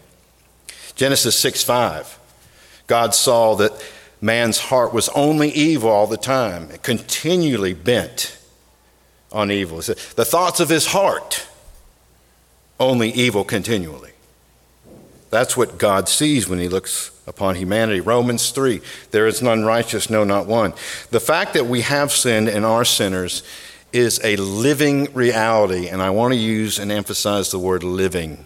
Genesis 0.96 1.38
6 1.40 1.64
5. 1.64 2.20
God 2.92 3.16
saw 3.16 3.56
that 3.56 3.72
man's 4.20 4.58
heart 4.58 4.94
was 4.94 5.08
only 5.16 5.50
evil 5.52 5.90
all 5.90 6.08
the 6.08 6.18
time, 6.18 6.68
continually 6.84 7.74
bent 7.74 8.38
on 9.32 9.50
evil. 9.50 9.78
The 9.78 10.26
thoughts 10.26 10.60
of 10.60 10.68
his 10.68 10.88
heart, 10.88 11.48
only 12.82 13.10
evil 13.12 13.46
continually. 13.46 14.12
That's 15.30 15.56
what 15.56 15.78
God 15.78 16.10
sees 16.10 16.50
when 16.50 16.60
He 16.60 16.68
looks 16.68 17.12
upon 17.26 17.56
humanity. 17.56 18.02
Romans 18.02 18.52
3 18.52 18.82
there 19.12 19.26
is 19.26 19.42
none 19.42 19.64
righteous, 19.64 20.10
no, 20.10 20.26
not 20.26 20.46
one. 20.46 20.74
The 21.12 21.22
fact 21.22 21.54
that 21.54 21.68
we 21.68 21.80
have 21.84 22.12
sinned 22.12 22.50
and 22.50 22.66
are 22.66 22.84
sinners 22.84 23.42
is 23.94 24.20
a 24.22 24.36
living 24.36 25.14
reality, 25.14 25.88
and 25.88 26.02
I 26.02 26.10
want 26.10 26.34
to 26.34 26.38
use 26.38 26.78
and 26.78 26.92
emphasize 26.92 27.52
the 27.52 27.60
word 27.60 27.84
living. 27.84 28.44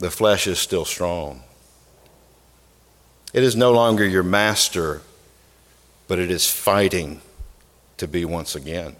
The 0.00 0.10
flesh 0.10 0.48
is 0.48 0.58
still 0.58 0.84
strong. 0.84 1.44
It 3.34 3.42
is 3.42 3.56
no 3.56 3.72
longer 3.72 4.06
your 4.06 4.22
master, 4.22 5.02
but 6.06 6.20
it 6.20 6.30
is 6.30 6.48
fighting 6.48 7.20
to 7.96 8.06
be 8.06 8.24
once 8.24 8.54
again. 8.54 8.94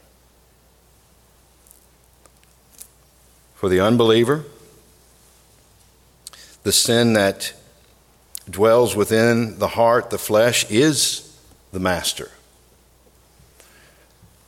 For 3.54 3.68
the 3.68 3.78
unbeliever, 3.78 4.44
the 6.64 6.72
sin 6.72 7.12
that 7.12 7.54
dwells 8.50 8.96
within 8.96 9.60
the 9.60 9.68
heart, 9.68 10.10
the 10.10 10.18
flesh, 10.18 10.68
is 10.68 11.38
the 11.72 11.78
master. 11.78 12.32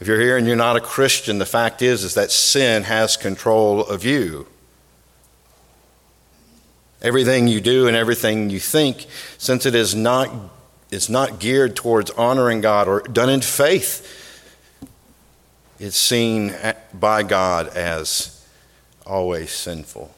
If 0.01 0.09
you're 0.09 0.21
here 0.21 0.37
and 0.37 0.49
you're 0.49 0.57
not 0.57 0.77
a 0.77 0.81
Christian, 0.81 1.39
the 1.39 1.47
fact 1.47 1.81
is, 1.81 2.03
is 2.03 2.15
that 2.15 2.33
sin 2.33 2.83
has 2.83 3.17
control 3.17 3.87
of 3.87 4.05
you. 4.05 4.49
Everything 7.07 7.47
you 7.47 7.61
do 7.61 7.87
and 7.87 7.97
everything 7.97 8.51
you 8.51 8.59
think, 8.59 9.07
since 9.39 9.65
it 9.65 9.77
is 9.77 9.95
not, 9.95 10.29
it's 10.91 11.09
not 11.09 11.39
geared 11.39 11.77
towards 11.77 12.11
honoring 12.11 12.61
God 12.61 12.89
or 12.89 13.01
done 13.03 13.31
in 13.31 13.43
faith, 13.43 14.13
it's 15.79 15.97
seen 15.97 16.53
by 16.93 17.23
God 17.23 17.69
as 17.69 18.45
always 19.07 19.53
sinful. 19.53 20.13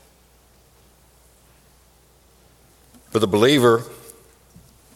For 3.11 3.19
the 3.19 3.27
believer, 3.27 3.83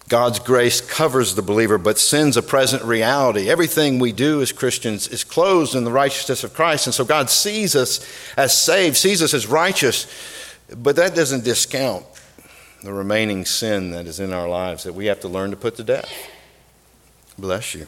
God's 0.08 0.38
grace 0.38 0.80
covers 0.80 1.34
the 1.34 1.42
believer, 1.42 1.76
but 1.76 1.98
sin's 1.98 2.38
a 2.38 2.42
present 2.42 2.84
reality. 2.84 3.50
Everything 3.50 3.98
we 3.98 4.12
do 4.12 4.40
as 4.40 4.50
Christians 4.50 5.08
is 5.08 5.24
closed 5.24 5.74
in 5.74 5.84
the 5.84 5.92
righteousness 5.92 6.42
of 6.42 6.54
Christ. 6.54 6.86
And 6.86 6.94
so 6.94 7.04
God 7.04 7.28
sees 7.28 7.76
us 7.76 8.00
as 8.38 8.56
saved, 8.56 8.96
sees 8.96 9.22
us 9.22 9.34
as 9.34 9.46
righteous, 9.46 10.06
but 10.76 10.96
that 10.96 11.14
doesn't 11.14 11.44
discount 11.44 12.04
the 12.82 12.92
remaining 12.92 13.44
sin 13.44 13.90
that 13.92 14.06
is 14.06 14.18
in 14.18 14.32
our 14.32 14.48
lives 14.48 14.84
that 14.84 14.94
we 14.94 15.06
have 15.06 15.20
to 15.20 15.28
learn 15.28 15.50
to 15.50 15.56
put 15.56 15.76
to 15.76 15.84
death. 15.84 16.10
Bless 17.38 17.74
you. 17.74 17.86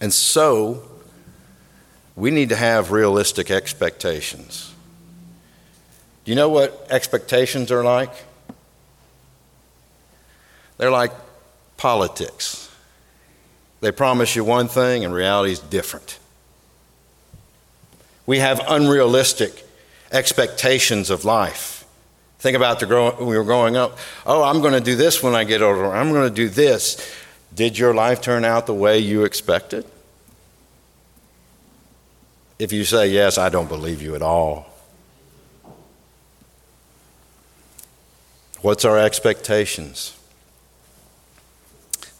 And 0.00 0.12
so, 0.12 0.82
we 2.14 2.30
need 2.30 2.48
to 2.48 2.56
have 2.56 2.90
realistic 2.90 3.50
expectations. 3.50 4.74
Do 6.24 6.32
you 6.32 6.36
know 6.36 6.48
what 6.48 6.86
expectations 6.90 7.70
are 7.72 7.84
like? 7.84 8.12
They're 10.76 10.90
like 10.90 11.12
politics. 11.76 12.70
They 13.80 13.92
promise 13.92 14.34
you 14.36 14.44
one 14.44 14.68
thing 14.68 15.04
and 15.04 15.14
reality 15.14 15.52
is 15.52 15.60
different. 15.60 16.18
We 18.28 18.40
have 18.40 18.60
unrealistic 18.68 19.66
expectations 20.12 21.08
of 21.08 21.24
life. 21.24 21.86
Think 22.38 22.58
about 22.58 22.78
the 22.78 22.84
grow- 22.84 23.16
we 23.18 23.38
were 23.38 23.42
growing 23.42 23.74
up. 23.74 23.96
Oh, 24.26 24.42
I'm 24.42 24.60
going 24.60 24.74
to 24.74 24.82
do 24.82 24.96
this 24.96 25.22
when 25.22 25.34
I 25.34 25.44
get 25.44 25.62
older. 25.62 25.86
I'm 25.86 26.12
going 26.12 26.28
to 26.28 26.34
do 26.34 26.50
this. 26.50 26.98
Did 27.54 27.78
your 27.78 27.94
life 27.94 28.20
turn 28.20 28.44
out 28.44 28.66
the 28.66 28.74
way 28.74 28.98
you 28.98 29.24
expected? 29.24 29.86
If 32.58 32.70
you 32.70 32.84
say 32.84 33.08
yes, 33.08 33.38
I 33.38 33.48
don't 33.48 33.66
believe 33.66 34.02
you 34.02 34.14
at 34.14 34.20
all. 34.20 34.66
What's 38.60 38.84
our 38.84 38.98
expectations? 38.98 40.14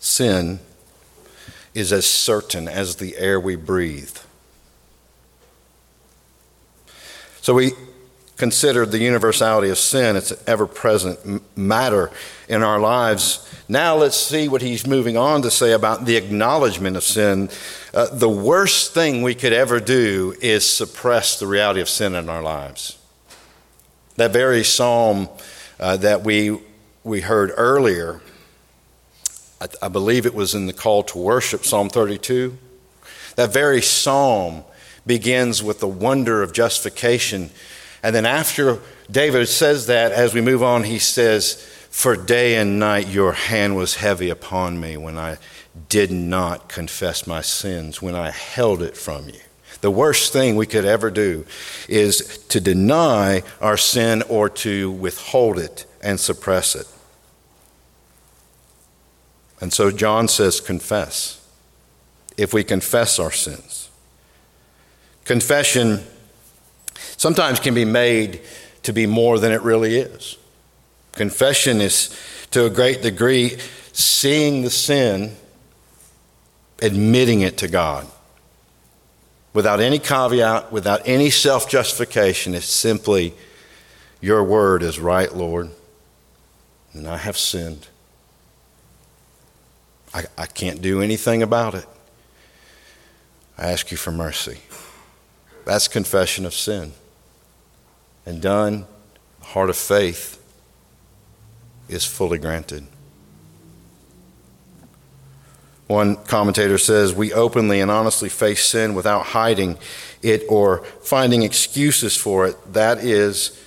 Sin 0.00 0.60
is 1.74 1.92
as 1.92 2.06
certain 2.06 2.66
as 2.66 2.96
the 2.96 3.18
air 3.18 3.38
we 3.38 3.56
breathe. 3.56 4.16
So 7.48 7.54
we 7.54 7.72
considered 8.36 8.90
the 8.90 8.98
universality 8.98 9.70
of 9.70 9.78
sin, 9.78 10.16
it's 10.16 10.32
an 10.32 10.38
ever 10.46 10.66
present 10.66 11.42
matter 11.56 12.10
in 12.46 12.62
our 12.62 12.78
lives. 12.78 13.50
Now 13.70 13.96
let's 13.96 14.18
see 14.18 14.48
what 14.48 14.60
he's 14.60 14.86
moving 14.86 15.16
on 15.16 15.40
to 15.40 15.50
say 15.50 15.72
about 15.72 16.04
the 16.04 16.16
acknowledgement 16.16 16.98
of 16.98 17.04
sin. 17.04 17.48
Uh, 17.94 18.14
the 18.14 18.28
worst 18.28 18.92
thing 18.92 19.22
we 19.22 19.34
could 19.34 19.54
ever 19.54 19.80
do 19.80 20.34
is 20.42 20.68
suppress 20.68 21.38
the 21.38 21.46
reality 21.46 21.80
of 21.80 21.88
sin 21.88 22.14
in 22.14 22.28
our 22.28 22.42
lives. 22.42 22.98
That 24.16 24.30
very 24.30 24.62
psalm 24.62 25.30
uh, 25.80 25.96
that 25.96 26.24
we, 26.24 26.60
we 27.02 27.22
heard 27.22 27.50
earlier. 27.56 28.20
I, 29.58 29.68
I 29.84 29.88
believe 29.88 30.26
it 30.26 30.34
was 30.34 30.54
in 30.54 30.66
the 30.66 30.74
call 30.74 31.02
to 31.04 31.16
worship, 31.16 31.64
Psalm 31.64 31.88
32. 31.88 32.58
That 33.36 33.54
very 33.54 33.80
psalm 33.80 34.64
begins 35.08 35.60
with 35.60 35.80
the 35.80 35.88
wonder 35.88 36.42
of 36.42 36.52
justification. 36.52 37.50
And 38.04 38.14
then 38.14 38.26
after 38.26 38.78
David 39.10 39.48
says 39.48 39.86
that, 39.86 40.12
as 40.12 40.34
we 40.34 40.40
move 40.40 40.62
on, 40.62 40.84
he 40.84 41.00
says, 41.00 41.54
For 41.90 42.14
day 42.14 42.54
and 42.54 42.78
night 42.78 43.08
your 43.08 43.32
hand 43.32 43.74
was 43.74 43.96
heavy 43.96 44.30
upon 44.30 44.78
me 44.78 44.96
when 44.96 45.18
I 45.18 45.38
did 45.88 46.12
not 46.12 46.68
confess 46.68 47.26
my 47.26 47.40
sins, 47.40 48.00
when 48.00 48.14
I 48.14 48.30
held 48.30 48.82
it 48.82 48.96
from 48.96 49.28
you. 49.28 49.40
The 49.80 49.90
worst 49.90 50.32
thing 50.32 50.56
we 50.56 50.66
could 50.66 50.84
ever 50.84 51.10
do 51.10 51.46
is 51.88 52.38
to 52.48 52.60
deny 52.60 53.42
our 53.60 53.76
sin 53.76 54.22
or 54.28 54.48
to 54.50 54.90
withhold 54.90 55.58
it 55.58 55.86
and 56.02 56.18
suppress 56.18 56.74
it. 56.74 56.86
And 59.60 59.72
so 59.72 59.90
John 59.90 60.28
says, 60.28 60.60
confess. 60.60 61.34
If 62.36 62.52
we 62.52 62.62
confess 62.62 63.18
our 63.18 63.32
sins, 63.32 63.90
confession 65.28 66.00
sometimes 66.96 67.60
can 67.60 67.74
be 67.74 67.84
made 67.84 68.40
to 68.82 68.92
be 68.94 69.06
more 69.06 69.38
than 69.38 69.52
it 69.52 69.60
really 69.60 69.96
is. 69.98 70.38
Confession 71.12 71.82
is, 71.82 72.18
to 72.50 72.64
a 72.64 72.70
great 72.70 73.02
degree, 73.02 73.58
seeing 73.92 74.62
the 74.62 74.70
sin, 74.70 75.36
admitting 76.80 77.42
it 77.42 77.58
to 77.58 77.68
God 77.68 78.06
without 79.52 79.80
any 79.80 79.98
caveat, 79.98 80.72
without 80.72 81.02
any 81.04 81.28
self 81.28 81.68
justification. 81.68 82.54
It's 82.54 82.66
simply, 82.66 83.34
Your 84.22 84.42
word 84.42 84.82
is 84.82 84.98
right, 84.98 85.32
Lord, 85.34 85.68
and 86.94 87.06
I 87.06 87.18
have 87.18 87.36
sinned. 87.36 87.88
I, 90.14 90.24
I 90.38 90.46
can't 90.46 90.80
do 90.80 91.02
anything 91.02 91.42
about 91.42 91.74
it. 91.74 91.86
I 93.58 93.70
ask 93.70 93.90
you 93.90 93.98
for 93.98 94.10
mercy. 94.10 94.60
That's 95.68 95.86
confession 95.86 96.46
of 96.46 96.54
sin. 96.54 96.92
And 98.24 98.40
done, 98.40 98.86
heart 99.42 99.68
of 99.68 99.76
faith 99.76 100.42
is 101.90 102.06
fully 102.06 102.38
granted. 102.38 102.86
One 105.86 106.16
commentator 106.24 106.78
says, 106.78 107.12
We 107.12 107.34
openly 107.34 107.82
and 107.82 107.90
honestly 107.90 108.30
face 108.30 108.64
sin 108.64 108.94
without 108.94 109.26
hiding 109.26 109.76
it 110.22 110.42
or 110.48 110.84
finding 111.02 111.42
excuses 111.42 112.16
for 112.16 112.46
it. 112.46 112.72
That 112.72 113.04
is, 113.04 113.62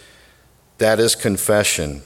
that 0.79 0.99
is 0.99 1.13
confession 1.13 2.01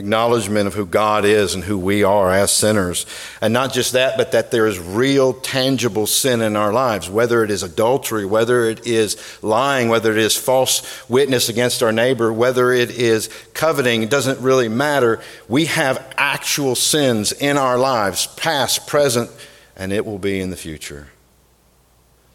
acknowledgement 0.00 0.66
of 0.66 0.74
who 0.74 0.84
God 0.84 1.24
is 1.24 1.54
and 1.54 1.62
who 1.62 1.78
we 1.78 2.02
are 2.02 2.32
as 2.32 2.50
sinners. 2.50 3.06
And 3.40 3.52
not 3.52 3.72
just 3.72 3.92
that, 3.92 4.16
but 4.16 4.32
that 4.32 4.50
there 4.50 4.66
is 4.66 4.80
real, 4.80 5.32
tangible 5.32 6.08
sin 6.08 6.40
in 6.40 6.56
our 6.56 6.72
lives, 6.72 7.08
whether 7.08 7.44
it 7.44 7.50
is 7.52 7.62
adultery, 7.62 8.24
whether 8.24 8.64
it 8.64 8.84
is 8.84 9.16
lying, 9.42 9.88
whether 9.88 10.10
it 10.10 10.18
is 10.18 10.36
false 10.36 11.08
witness 11.08 11.48
against 11.48 11.84
our 11.84 11.92
neighbor, 11.92 12.32
whether 12.32 12.72
it 12.72 12.90
is 12.90 13.28
coveting, 13.54 14.02
it 14.02 14.10
doesn't 14.10 14.40
really 14.40 14.68
matter. 14.68 15.20
We 15.46 15.66
have 15.66 16.04
actual 16.16 16.74
sins 16.74 17.30
in 17.30 17.56
our 17.56 17.78
lives, 17.78 18.26
past, 18.26 18.88
present, 18.88 19.30
and 19.76 19.92
it 19.92 20.04
will 20.04 20.18
be 20.18 20.40
in 20.40 20.50
the 20.50 20.56
future. 20.56 21.08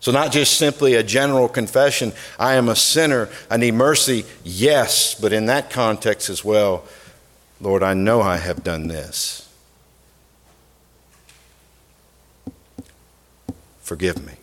So, 0.05 0.11
not 0.11 0.31
just 0.31 0.59
simply 0.59 0.93
a 0.93 1.01
general 1.01 1.49
confession, 1.49 2.13
I 2.37 2.55
am 2.55 2.69
a 2.69 2.75
sinner, 2.75 3.27
I 3.49 3.57
need 3.57 3.73
mercy, 3.73 4.25
yes, 4.43 5.15
but 5.19 5.33
in 5.33 5.47
that 5.47 5.71
context 5.71 6.29
as 6.29 6.45
well, 6.45 6.83
Lord, 7.61 7.83
I 7.83 7.93
know 7.93 8.21
I 8.21 8.37
have 8.37 8.63
done 8.63 8.87
this. 8.87 9.49
Forgive 13.81 14.25
me. 14.25 14.33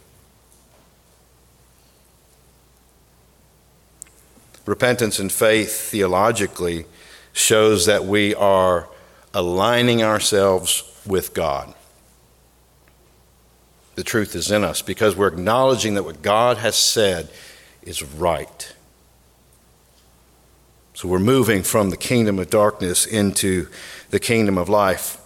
Repentance 4.65 5.19
and 5.19 5.33
faith 5.33 5.73
theologically 5.73 6.87
shows 7.33 7.87
that 7.87 8.05
we 8.05 8.35
are 8.35 8.89
aligning 9.35 10.03
ourselves 10.03 10.85
with 11.07 11.35
God. 11.35 11.75
The 13.95 14.05
truth 14.05 14.35
is 14.35 14.51
in 14.51 14.65
us 14.65 14.81
because 14.81 15.17
we're 15.17 15.29
acknowledging 15.29 15.95
that 15.95 16.05
what 16.05 16.23
God 16.23 16.59
has 16.59 16.77
said 16.77 17.29
is 17.83 18.03
right. 18.03 18.75
So 20.95 21.09
we're 21.09 21.19
moving 21.19 21.63
from 21.63 21.91
the 21.91 21.97
kingdom 21.97 22.39
of 22.39 22.51
darkness 22.51 23.07
into 23.07 23.69
the 24.11 24.21
kingdom 24.21 24.59
of 24.59 24.69
life. 24.69 25.19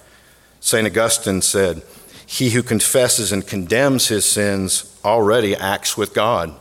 St. 0.61 0.87
Augustine 0.87 1.43
said, 1.43 1.83
He 2.25 2.51
who 2.51 2.63
confesses 2.63 3.33
and 3.33 3.47
condemns 3.47 4.09
his 4.09 4.25
sins 4.25 4.99
already 5.05 5.55
acts 5.57 5.97
with 5.97 6.15
God. 6.15 6.55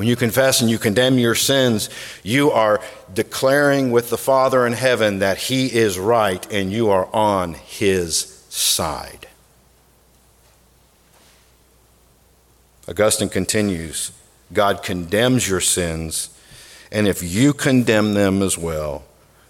When 0.00 0.08
you 0.08 0.16
confess 0.16 0.60
and 0.60 0.70
you 0.70 0.78
condemn 0.78 1.18
your 1.18 1.34
sins, 1.34 1.90
you 2.22 2.50
are 2.52 2.80
declaring 3.12 3.90
with 3.90 4.08
the 4.08 4.16
Father 4.16 4.66
in 4.66 4.72
heaven 4.72 5.18
that 5.18 5.36
He 5.36 5.66
is 5.66 5.98
right 5.98 6.50
and 6.50 6.72
you 6.72 6.88
are 6.88 7.14
on 7.14 7.54
His 7.54 8.42
side. 8.48 9.26
Augustine 12.88 13.28
continues 13.28 14.12
God 14.52 14.82
condemns 14.82 15.48
your 15.48 15.60
sins 15.60 16.30
and 16.92 17.06
if 17.06 17.22
you 17.22 17.52
condemn 17.52 18.14
them 18.14 18.42
as 18.42 18.58
well, 18.58 19.04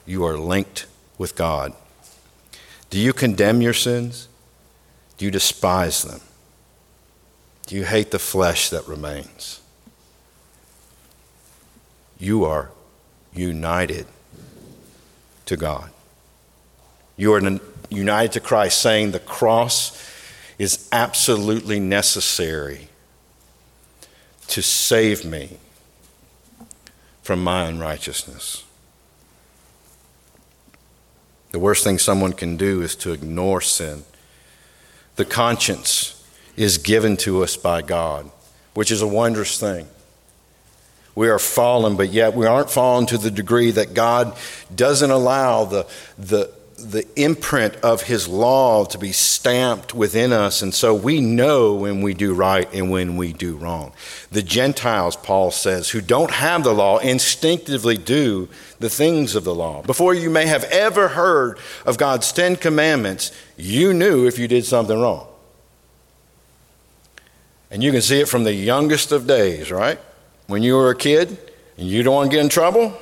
you 0.06 0.24
are 0.24 0.36
linked 0.36 0.86
with 1.18 1.36
God. 1.36 1.72
Do 2.90 2.98
you 2.98 3.12
condemn 3.12 3.62
your 3.62 3.72
sins? 3.72 4.28
Do 5.16 5.24
you 5.24 5.30
despise 5.30 6.02
them? 6.02 6.20
Do 7.66 7.76
you 7.76 7.84
hate 7.84 8.10
the 8.10 8.18
flesh 8.18 8.70
that 8.70 8.86
remains? 8.88 9.60
You 12.18 12.44
are 12.44 12.70
united 13.32 14.06
to 15.46 15.56
God. 15.56 15.90
You 17.16 17.32
are 17.34 17.60
united 17.90 18.32
to 18.32 18.40
Christ, 18.40 18.80
saying 18.80 19.12
the 19.12 19.20
cross 19.20 19.96
is 20.58 20.88
absolutely 20.92 21.80
necessary 21.80 22.88
to 24.48 24.62
save 24.62 25.24
me 25.24 25.58
from 27.22 27.42
my 27.42 27.66
unrighteousness. 27.66 28.64
The 31.52 31.58
worst 31.58 31.84
thing 31.84 31.98
someone 31.98 32.32
can 32.32 32.56
do 32.56 32.80
is 32.82 32.94
to 32.96 33.12
ignore 33.12 33.60
sin. 33.60 34.04
The 35.16 35.24
conscience 35.24 36.16
is 36.56 36.78
given 36.78 37.16
to 37.18 37.42
us 37.42 37.56
by 37.56 37.82
God, 37.82 38.30
which 38.74 38.90
is 38.90 39.02
a 39.02 39.06
wondrous 39.06 39.58
thing. 39.58 39.88
We 41.14 41.28
are 41.28 41.38
fallen, 41.38 41.96
but 41.96 42.10
yet 42.10 42.34
we 42.34 42.46
aren't 42.46 42.70
fallen 42.70 43.06
to 43.06 43.18
the 43.18 43.30
degree 43.30 43.72
that 43.72 43.94
God 43.94 44.36
doesn't 44.74 45.10
allow 45.10 45.64
the, 45.64 45.86
the, 46.16 46.52
the 46.80 47.06
imprint 47.20 47.76
of 47.76 48.02
his 48.02 48.26
law 48.26 48.84
to 48.86 48.98
be 48.98 49.12
stamped 49.12 49.94
within 49.94 50.32
us. 50.32 50.62
And 50.62 50.74
so 50.74 50.94
we 50.94 51.20
know 51.20 51.74
when 51.74 52.02
we 52.02 52.14
do 52.14 52.34
right 52.34 52.72
and 52.72 52.90
when 52.90 53.16
we 53.16 53.32
do 53.32 53.56
wrong. 53.56 53.92
The 54.30 54.42
Gentiles, 54.42 55.16
Paul 55.16 55.50
says, 55.50 55.90
who 55.90 56.00
don't 56.00 56.30
have 56.30 56.64
the 56.64 56.72
law, 56.72 56.98
instinctively 56.98 57.96
do 57.96 58.48
the 58.78 58.90
things 58.90 59.34
of 59.34 59.44
the 59.44 59.54
law. 59.54 59.82
Before 59.82 60.14
you 60.14 60.30
may 60.30 60.46
have 60.46 60.64
ever 60.64 61.08
heard 61.08 61.58
of 61.84 61.98
God's 61.98 62.32
Ten 62.32 62.56
Commandments, 62.56 63.32
you 63.56 63.92
knew 63.92 64.26
if 64.26 64.38
you 64.38 64.48
did 64.48 64.64
something 64.64 64.98
wrong. 64.98 65.26
And 67.70 67.82
you 67.82 67.92
can 67.92 68.02
see 68.02 68.20
it 68.20 68.28
from 68.28 68.44
the 68.44 68.54
youngest 68.54 69.12
of 69.12 69.26
days, 69.26 69.70
right? 69.70 69.98
When 70.46 70.62
you 70.62 70.74
were 70.74 70.90
a 70.90 70.96
kid 70.96 71.38
and 71.76 71.86
you 71.86 72.02
don't 72.02 72.14
want 72.14 72.30
to 72.30 72.36
get 72.36 72.42
in 72.42 72.48
trouble 72.48 72.96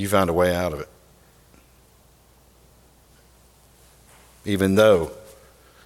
you 0.00 0.08
found 0.08 0.30
a 0.30 0.32
way 0.32 0.54
out 0.54 0.72
of 0.72 0.80
it. 0.80 0.88
Even 4.46 4.74
though 4.74 5.10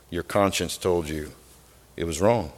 your 0.08 0.22
conscience 0.22 0.76
told 0.76 1.08
you 1.08 1.32
it 1.96 2.04
was 2.04 2.20
wrong. 2.20 2.52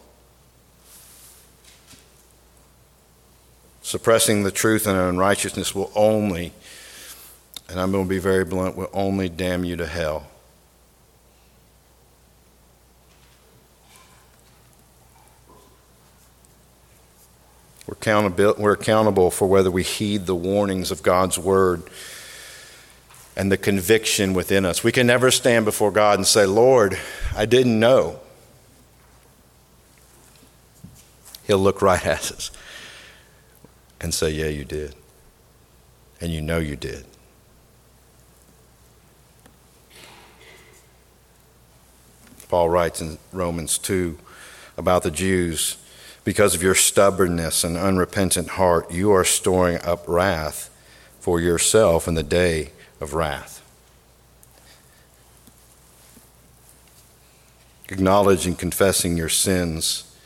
Suppressing 3.80 4.42
the 4.42 4.50
truth 4.50 4.86
and 4.86 4.98
unrighteousness 4.98 5.74
will 5.74 5.90
only, 5.94 6.52
and 7.70 7.80
I'm 7.80 7.90
going 7.90 8.04
to 8.04 8.10
be 8.10 8.18
very 8.18 8.44
blunt, 8.44 8.76
will 8.76 8.90
only 8.92 9.30
damn 9.30 9.64
you 9.64 9.76
to 9.76 9.86
hell. 9.86 10.26
We're 17.86 17.94
accountable, 17.94 18.54
we're 18.58 18.72
accountable 18.72 19.30
for 19.30 19.46
whether 19.46 19.70
we 19.70 19.82
heed 19.82 20.26
the 20.26 20.34
warnings 20.34 20.90
of 20.90 21.02
God's 21.02 21.38
word 21.38 21.84
and 23.36 23.52
the 23.52 23.56
conviction 23.56 24.34
within 24.34 24.64
us. 24.64 24.82
We 24.82 24.90
can 24.92 25.06
never 25.06 25.30
stand 25.30 25.64
before 25.64 25.92
God 25.92 26.18
and 26.18 26.26
say, 26.26 26.46
Lord, 26.46 26.98
I 27.36 27.46
didn't 27.46 27.78
know. 27.78 28.18
He'll 31.46 31.58
look 31.58 31.80
right 31.80 32.04
at 32.04 32.32
us 32.32 32.50
and 34.00 34.12
say, 34.12 34.30
Yeah, 34.30 34.48
you 34.48 34.64
did. 34.64 34.94
And 36.20 36.32
you 36.32 36.40
know 36.40 36.58
you 36.58 36.76
did. 36.76 37.04
Paul 42.48 42.68
writes 42.68 43.00
in 43.00 43.18
Romans 43.32 43.76
2 43.78 44.18
about 44.76 45.02
the 45.02 45.10
Jews 45.10 45.76
because 46.26 46.56
of 46.56 46.62
your 46.62 46.74
stubbornness 46.74 47.62
and 47.62 47.76
unrepentant 47.76 48.48
heart, 48.48 48.90
you 48.90 49.12
are 49.12 49.22
storing 49.22 49.80
up 49.82 50.02
wrath 50.08 50.68
for 51.20 51.40
yourself 51.40 52.08
in 52.08 52.14
the 52.14 52.22
day 52.24 52.72
of 53.00 53.14
wrath. 53.14 53.62
Acknowledging 57.88 58.50
and 58.54 58.58
confessing 58.58 59.16
your 59.16 59.28
sins 59.28 60.16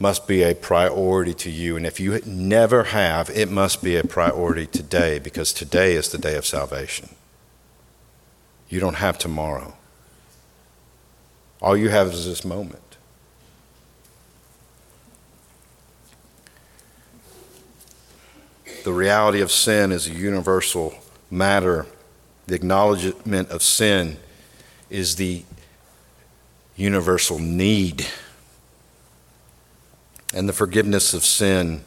must 0.00 0.26
be 0.26 0.42
a 0.42 0.56
priority 0.56 1.34
to 1.34 1.50
you. 1.50 1.76
And 1.76 1.86
if 1.86 2.00
you 2.00 2.20
never 2.26 2.82
have, 2.82 3.30
it 3.30 3.48
must 3.48 3.84
be 3.84 3.94
a 3.94 4.02
priority 4.02 4.66
today 4.66 5.20
because 5.20 5.52
today 5.52 5.94
is 5.94 6.08
the 6.08 6.18
day 6.18 6.34
of 6.34 6.44
salvation. 6.44 7.10
You 8.68 8.80
don't 8.80 8.94
have 8.94 9.18
tomorrow. 9.18 9.74
All 11.62 11.76
you 11.76 11.90
have 11.90 12.08
is 12.08 12.26
this 12.26 12.44
moment. 12.44 12.89
The 18.84 18.92
reality 18.92 19.40
of 19.40 19.50
sin 19.50 19.92
is 19.92 20.06
a 20.06 20.12
universal 20.12 20.94
matter. 21.30 21.86
The 22.46 22.54
acknowledgement 22.54 23.50
of 23.50 23.62
sin 23.62 24.18
is 24.88 25.16
the 25.16 25.44
universal 26.76 27.38
need. 27.38 28.06
And 30.34 30.48
the 30.48 30.52
forgiveness 30.52 31.14
of 31.14 31.24
sin 31.24 31.84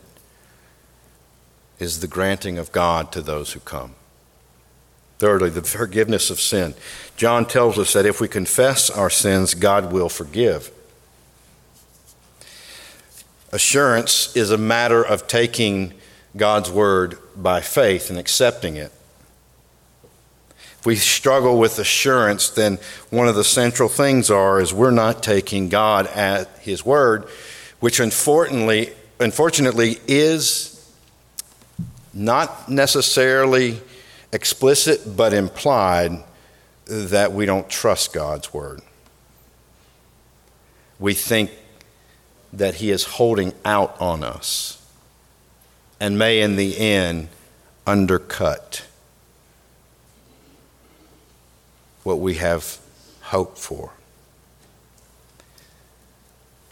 is 1.80 2.00
the 2.00 2.08
granting 2.08 2.58
of 2.58 2.72
God 2.72 3.12
to 3.12 3.22
those 3.22 3.54
who 3.54 3.60
come. 3.60 3.96
Thirdly, 5.20 5.50
the 5.50 5.62
forgiveness 5.62 6.30
of 6.30 6.40
sin. 6.40 6.74
John 7.16 7.46
tells 7.46 7.78
us 7.78 7.94
that 7.94 8.06
if 8.06 8.20
we 8.20 8.28
confess 8.28 8.90
our 8.90 9.10
sins, 9.10 9.54
God 9.54 9.92
will 9.92 10.10
forgive. 10.10 10.72
Assurance 13.52 14.36
is 14.36 14.52
a 14.52 14.58
matter 14.58 15.04
of 15.04 15.28
taking 15.28 15.94
God's 16.36 16.72
word 16.72 17.17
by 17.36 17.62
faith 17.62 18.10
and 18.10 18.17
accepting 18.17 18.76
it. 18.76 18.91
If 20.80 20.86
we 20.86 20.96
struggle 20.96 21.58
with 21.58 21.80
assurance, 21.80 22.50
then 22.50 22.78
one 23.10 23.28
of 23.28 23.36
the 23.36 23.43
central 23.43 23.88
things 23.88 24.30
are 24.30 24.60
is 24.60 24.74
we're 24.74 24.91
not 24.91 25.24
taking 25.24 25.69
God 25.69 26.08
at 26.08 26.50
his 26.60 26.86
word, 26.86 27.26
which 27.80 28.00
unfortunately 28.00 28.91
unfortunately 29.19 29.98
is 30.08 30.69
not 32.13 32.67
necessarily 32.67 33.80
explicit 34.34 35.15
but 35.15 35.34
implied 35.34 36.12
that 36.86 37.32
we 37.32 37.46
don't 37.46 37.69
trust 37.69 38.12
God's 38.12 38.54
word. 38.54 38.82
We 41.00 41.13
think 41.13 41.52
that 42.52 42.76
he 42.76 42.91
is 42.91 43.06
holding 43.06 43.54
out 43.63 43.96
on 44.02 44.24
us 44.24 44.83
and 46.04 46.20
may, 46.20 46.42
in 46.42 46.58
the 46.58 46.78
end, 46.80 47.30
undercut 47.88 48.86
what 52.04 52.20
we 52.20 52.34
have 52.34 52.78
hoped 53.22 53.58
for. 53.58 53.94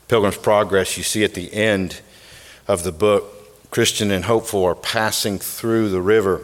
Pilgrim's 0.10 0.36
Progress, 0.36 0.98
you 0.98 1.04
see 1.04 1.24
at 1.24 1.34
the 1.34 1.54
end 1.54 2.02
of 2.68 2.84
the 2.84 2.92
book, 2.92 3.72
Christian 3.72 4.12
and 4.12 4.26
Hopeful 4.26 4.66
are 4.66 4.76
passing 4.76 5.40
through 5.40 5.88
the 5.88 6.02
river. 6.02 6.42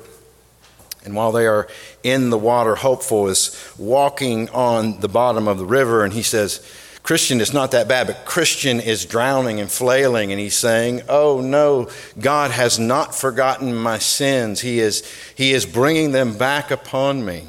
And 1.03 1.13
while 1.13 1.33
they 1.33 1.45
are 1.45 1.67
in 2.03 2.29
the 2.29 2.37
water, 2.37 2.75
Hopeful 2.75 3.27
is 3.27 3.73
walking 3.77 4.49
on 4.51 5.01
the 5.01 5.09
bottom 5.09 5.49
of 5.49 5.57
the 5.57 5.65
river, 5.65 6.05
and 6.05 6.13
he 6.13 6.23
says, 6.23 6.65
Christian 7.07 7.39
is 7.39 7.53
not 7.53 7.71
that 7.71 7.87
bad, 7.87 8.07
but 8.07 8.25
Christian 8.25 8.81
is 8.81 9.05
drowning 9.05 9.61
and 9.61 9.71
flailing, 9.71 10.33
and 10.33 10.41
he's 10.41 10.57
saying, 10.57 11.03
Oh 11.07 11.39
no, 11.39 11.89
God 12.19 12.51
has 12.51 12.77
not 12.77 13.15
forgotten 13.15 13.73
my 13.73 13.97
sins. 13.97 14.59
He 14.59 14.79
is, 14.79 15.09
he 15.33 15.53
is 15.53 15.65
bringing 15.65 16.11
them 16.11 16.37
back 16.37 16.69
upon 16.69 17.23
me. 17.23 17.45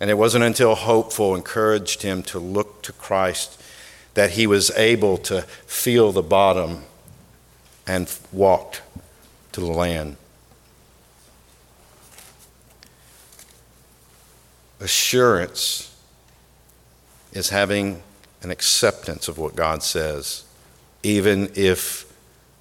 And 0.00 0.08
it 0.08 0.14
wasn't 0.14 0.42
until 0.42 0.74
Hopeful 0.74 1.34
encouraged 1.34 2.00
him 2.00 2.22
to 2.22 2.38
look 2.38 2.80
to 2.84 2.94
Christ 2.94 3.62
that 4.14 4.30
he 4.30 4.46
was 4.46 4.70
able 4.70 5.18
to 5.18 5.42
feel 5.42 6.12
the 6.12 6.22
bottom 6.22 6.84
and 7.86 8.10
walked 8.32 8.80
to 9.52 9.60
the 9.60 9.66
land. 9.66 10.16
Assurance 14.80 15.87
is 17.32 17.50
having 17.50 18.02
an 18.42 18.50
acceptance 18.50 19.28
of 19.28 19.38
what 19.38 19.56
God 19.56 19.82
says, 19.82 20.44
even 21.02 21.50
if 21.54 22.12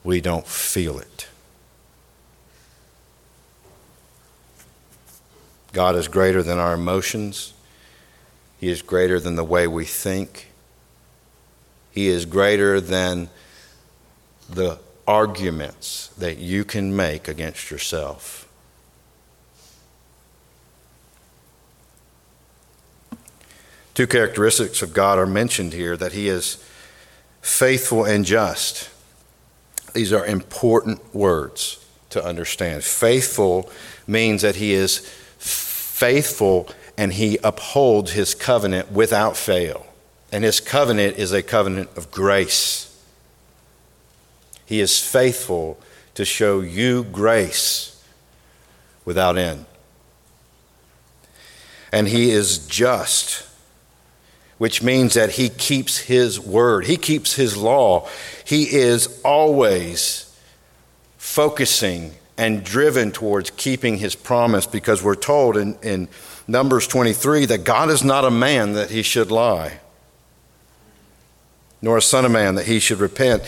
we 0.03 0.21
don't 0.21 0.47
feel 0.47 0.99
it. 0.99 1.27
God 5.73 5.95
is 5.95 6.07
greater 6.07 6.41
than 6.41 6.57
our 6.57 6.73
emotions. 6.73 7.53
He 8.59 8.69
is 8.69 8.81
greater 8.81 9.19
than 9.19 9.35
the 9.35 9.43
way 9.43 9.67
we 9.67 9.85
think. 9.85 10.47
He 11.91 12.07
is 12.07 12.25
greater 12.25 12.81
than 12.81 13.29
the 14.49 14.79
arguments 15.07 16.07
that 16.17 16.37
you 16.37 16.63
can 16.63 16.95
make 16.95 17.27
against 17.27 17.69
yourself. 17.69 18.46
Two 23.97 24.05
characteristics 24.05 24.83
of 24.83 24.93
God 24.93 25.17
are 25.17 25.25
mentioned 25.25 25.73
here 25.73 25.97
that 25.97 26.11
He 26.11 26.27
is 26.27 26.63
faithful 27.41 28.05
and 28.05 28.25
just. 28.25 28.91
These 29.95 30.13
are 30.13 30.23
important 30.23 31.15
words 31.15 31.83
to 32.11 32.23
understand. 32.23 32.83
Faithful 32.83 33.71
means 34.05 34.43
that 34.43 34.57
He 34.57 34.73
is 34.73 34.99
faithful 35.39 36.69
and 36.95 37.13
He 37.13 37.39
upholds 37.43 38.11
His 38.11 38.35
covenant 38.35 38.91
without 38.91 39.35
fail. 39.35 39.87
And 40.31 40.43
His 40.43 40.59
covenant 40.59 41.17
is 41.17 41.31
a 41.31 41.41
covenant 41.41 41.89
of 41.97 42.11
grace. 42.11 42.95
He 44.67 44.79
is 44.79 44.99
faithful 44.99 45.79
to 46.13 46.23
show 46.23 46.61
you 46.61 47.03
grace 47.03 47.99
without 49.05 49.39
end. 49.39 49.65
And 51.91 52.07
He 52.07 52.29
is 52.29 52.59
just 52.67 53.46
which 54.57 54.81
means 54.81 55.13
that 55.13 55.31
he 55.31 55.49
keeps 55.49 55.97
his 55.99 56.39
word, 56.39 56.85
he 56.85 56.97
keeps 56.97 57.35
his 57.35 57.55
law. 57.55 58.07
He 58.45 58.63
is 58.63 59.21
always 59.23 60.35
focusing 61.17 62.13
and 62.37 62.63
driven 62.63 63.11
towards 63.11 63.49
keeping 63.51 63.97
his 63.97 64.15
promise 64.15 64.65
because 64.65 65.03
we're 65.03 65.15
told 65.15 65.57
in, 65.57 65.77
in 65.81 66.07
Numbers 66.47 66.87
23 66.87 67.45
that 67.47 67.63
God 67.63 67.89
is 67.89 68.03
not 68.03 68.25
a 68.25 68.31
man 68.31 68.73
that 68.73 68.89
he 68.89 69.01
should 69.01 69.31
lie, 69.31 69.79
nor 71.81 71.97
a 71.97 72.01
son 72.01 72.25
of 72.25 72.31
man 72.31 72.55
that 72.55 72.65
he 72.65 72.79
should 72.79 72.99
repent. 72.99 73.43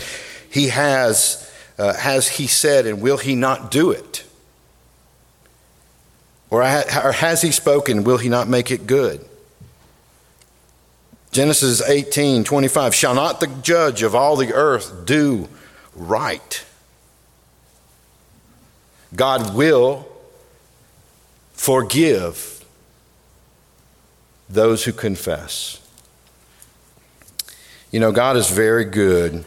He 0.50 0.68
has, 0.68 1.50
uh, 1.78 1.94
has 1.94 2.28
he 2.28 2.46
said, 2.46 2.86
and 2.86 3.00
will 3.00 3.16
he 3.16 3.34
not 3.34 3.70
do 3.70 3.90
it? 3.90 4.24
Or, 6.50 6.62
or 6.62 7.12
has 7.12 7.42
he 7.42 7.52
spoken, 7.52 8.02
will 8.02 8.18
he 8.18 8.28
not 8.28 8.48
make 8.48 8.72
it 8.72 8.86
good? 8.86 9.24
Genesis 11.32 11.80
18 11.80 12.44
25. 12.44 12.94
Shall 12.94 13.14
not 13.14 13.40
the 13.40 13.46
judge 13.46 14.02
of 14.02 14.14
all 14.14 14.36
the 14.36 14.52
earth 14.52 15.04
do 15.04 15.48
right? 15.94 16.64
God 19.14 19.54
will 19.54 20.08
forgive 21.52 22.64
those 24.48 24.84
who 24.84 24.92
confess. 24.92 25.76
You 27.92 28.00
know, 28.00 28.12
God 28.12 28.36
is 28.36 28.50
very 28.50 28.84
good 28.84 29.44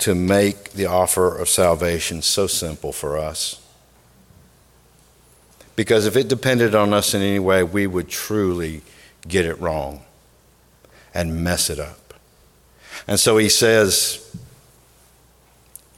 to 0.00 0.14
make 0.14 0.72
the 0.72 0.86
offer 0.86 1.36
of 1.36 1.48
salvation 1.48 2.22
so 2.22 2.46
simple 2.46 2.92
for 2.92 3.18
us. 3.18 3.60
Because 5.74 6.06
if 6.06 6.16
it 6.16 6.28
depended 6.28 6.74
on 6.74 6.92
us 6.92 7.14
in 7.14 7.22
any 7.22 7.38
way, 7.38 7.62
we 7.62 7.86
would 7.86 8.08
truly 8.08 8.82
get 9.26 9.44
it 9.44 9.60
wrong 9.60 10.02
and 11.14 11.42
mess 11.42 11.70
it 11.70 11.78
up. 11.78 12.14
And 13.06 13.18
so 13.18 13.38
he 13.38 13.48
says, 13.48 14.36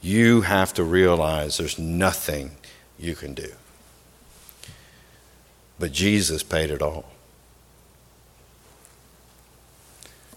You 0.01 0.41
have 0.41 0.73
to 0.75 0.83
realize 0.83 1.57
there's 1.57 1.79
nothing 1.79 2.51
you 2.99 3.15
can 3.15 3.33
do. 3.33 3.51
But 5.79 5.91
Jesus 5.91 6.43
paid 6.43 6.69
it 6.69 6.81
all. 6.81 7.05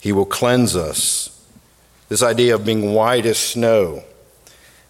He 0.01 0.13
will 0.13 0.27
cleanse 0.27 0.77
us. 0.77 1.31
This 2.09 2.23
idea 2.23 2.55
of 2.55 2.65
being 2.65 2.93
white 2.93 3.27
as 3.27 3.39
snow. 3.39 4.05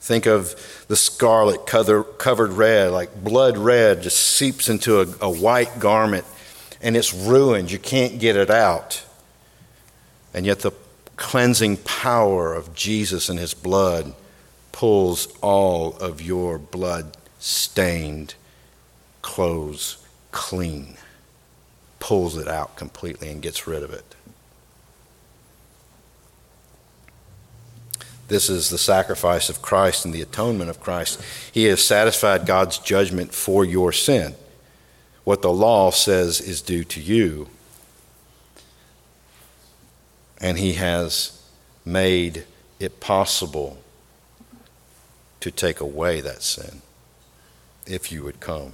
Think 0.01 0.27
of 0.27 0.85
the 0.89 0.97
scarlet 0.97 1.67
covered 1.67 2.53
red, 2.53 2.91
like 2.91 3.25
blood 3.25 3.57
red, 3.57 4.03
just 4.03 4.19
seeps 4.19 4.69
into 4.69 5.01
a, 5.01 5.07
a 5.21 5.31
white 5.31 5.79
garment 5.79 6.27
and 6.85 6.97
it's 6.97 7.15
ruined. 7.15 7.73
You 7.73 7.79
can't 7.79 8.21
get 8.21 8.37
it 8.37 8.51
out. 8.51 9.04
And 10.35 10.45
yet, 10.45 10.61
the 10.61 10.73
cleansing 11.17 11.79
power 11.79 12.53
of 12.53 12.75
Jesus 12.75 13.29
and 13.29 13.39
his 13.39 13.55
blood 13.55 14.15
pulls 14.73 15.29
all 15.41 15.97
of 15.99 16.21
your 16.21 16.59
blood 16.59 17.17
stained 17.39 18.35
clothes 19.23 20.05
clean, 20.33 20.97
pulls 22.01 22.37
it 22.37 22.49
out 22.49 22.77
completely 22.77 23.31
and 23.31 23.41
gets 23.41 23.67
rid 23.67 23.83
of 23.83 23.93
it. 23.93 24.17
This 28.29 28.49
is 28.49 28.71
the 28.71 28.79
sacrifice 28.79 29.49
of 29.49 29.63
Christ 29.63 30.05
and 30.05 30.13
the 30.13 30.23
atonement 30.23 30.71
of 30.71 30.81
Christ. 30.81 31.21
He 31.53 31.65
has 31.65 31.85
satisfied 31.85 32.47
God's 32.47 32.79
judgment 32.79 33.33
for 33.35 33.65
your 33.65 33.93
sin. 33.93 34.35
What 35.25 35.43
the 35.43 35.53
law 35.53 35.91
says 35.91 36.41
is 36.41 36.61
due 36.61 36.85
to 36.85 37.01
you 37.01 37.49
and 40.41 40.59
He 40.59 40.75
has 40.75 41.43
made 41.85 42.45
it 42.81 43.01
possible 43.01 43.79
to 45.41 45.51
take 45.51 45.81
away 45.81 46.21
that 46.21 46.43
sin 46.43 46.83
if 47.87 48.11
you 48.11 48.23
would 48.25 48.41
come. 48.41 48.73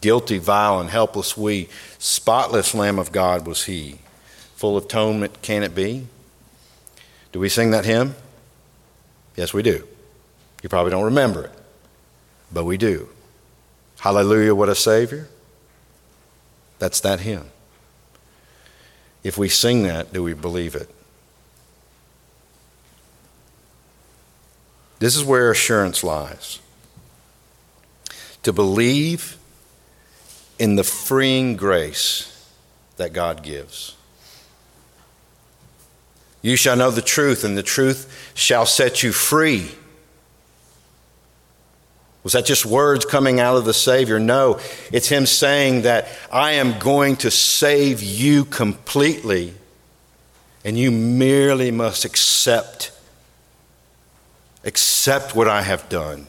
Guilty, 0.00 0.38
vile, 0.38 0.80
and 0.80 0.90
helpless 0.90 1.36
we, 1.36 1.68
spotless 1.98 2.74
Lamb 2.74 2.98
of 2.98 3.12
God 3.12 3.46
was 3.46 3.64
He. 3.64 3.98
Full 4.56 4.76
of 4.76 4.84
atonement 4.84 5.42
can 5.42 5.62
it 5.62 5.74
be? 5.74 6.06
Do 7.32 7.40
we 7.40 7.48
sing 7.48 7.70
that 7.72 7.84
hymn? 7.84 8.14
Yes, 9.36 9.52
we 9.54 9.62
do. 9.62 9.86
You 10.62 10.68
probably 10.68 10.90
don't 10.90 11.04
remember 11.04 11.44
it. 11.44 11.52
but 12.52 12.64
we 12.64 12.76
do. 12.76 13.08
Hallelujah, 14.00 14.54
what 14.54 14.68
a 14.68 14.74
Savior. 14.74 15.28
That's 16.78 17.00
that 17.00 17.20
hymn. 17.20 17.46
If 19.22 19.38
we 19.38 19.48
sing 19.48 19.84
that, 19.84 20.12
do 20.12 20.22
we 20.22 20.34
believe 20.34 20.74
it? 20.74 20.90
This 25.02 25.16
is 25.16 25.24
where 25.24 25.50
assurance 25.50 26.04
lies. 26.04 26.60
To 28.44 28.52
believe 28.52 29.36
in 30.60 30.76
the 30.76 30.84
freeing 30.84 31.56
grace 31.56 32.48
that 32.98 33.12
God 33.12 33.42
gives. 33.42 33.96
You 36.40 36.54
shall 36.54 36.76
know 36.76 36.92
the 36.92 37.02
truth, 37.02 37.42
and 37.42 37.58
the 37.58 37.64
truth 37.64 38.32
shall 38.34 38.64
set 38.64 39.02
you 39.02 39.10
free. 39.10 39.72
Was 42.22 42.34
that 42.34 42.46
just 42.46 42.64
words 42.64 43.04
coming 43.04 43.40
out 43.40 43.56
of 43.56 43.64
the 43.64 43.74
Savior? 43.74 44.20
No, 44.20 44.60
it's 44.92 45.08
Him 45.08 45.26
saying 45.26 45.82
that 45.82 46.06
I 46.30 46.52
am 46.52 46.78
going 46.78 47.16
to 47.16 47.30
save 47.32 48.04
you 48.04 48.44
completely, 48.44 49.54
and 50.64 50.78
you 50.78 50.92
merely 50.92 51.72
must 51.72 52.04
accept. 52.04 52.91
Accept 54.64 55.34
what 55.34 55.48
I 55.48 55.62
have 55.62 55.88
done. 55.88 56.26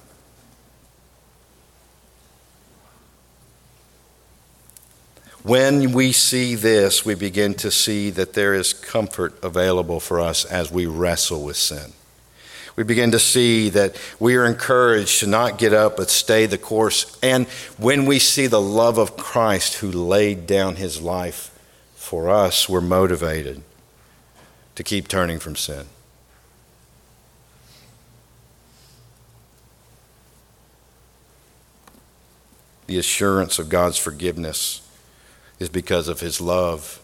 When 5.43 5.91
we 5.91 6.13
see 6.13 6.55
this, 6.55 7.05
we 7.05 7.15
begin 7.15 7.53
to 7.55 7.69
see 7.69 8.09
that 8.11 8.33
there 8.33 8.53
is 8.53 8.73
comfort 8.73 9.35
available 9.43 9.99
for 9.99 10.21
us 10.21 10.45
as 10.45 10.71
we 10.71 10.85
wrestle 10.85 11.43
with 11.43 11.57
sin. 11.57 11.91
We 12.75 12.83
begin 12.83 13.11
to 13.11 13.19
see 13.19 13.69
that 13.69 13.95
we 14.19 14.35
are 14.35 14.45
encouraged 14.45 15.19
to 15.19 15.27
not 15.27 15.59
get 15.59 15.73
up 15.73 15.97
but 15.97 16.09
stay 16.09 16.45
the 16.45 16.57
course. 16.57 17.19
And 17.21 17.45
when 17.77 18.05
we 18.05 18.19
see 18.19 18.47
the 18.47 18.61
love 18.61 18.97
of 18.97 19.17
Christ 19.17 19.75
who 19.75 19.91
laid 19.91 20.47
down 20.47 20.77
his 20.77 21.01
life 21.01 21.51
for 21.93 22.29
us, 22.29 22.67
we're 22.67 22.81
motivated 22.81 23.61
to 24.75 24.83
keep 24.83 25.07
turning 25.07 25.39
from 25.39 25.55
sin. 25.55 25.85
The 32.87 32.97
assurance 32.97 33.59
of 33.59 33.69
God's 33.69 33.97
forgiveness 33.97 34.81
is 35.59 35.69
because 35.69 36.07
of 36.07 36.19
his 36.19 36.41
love. 36.41 37.01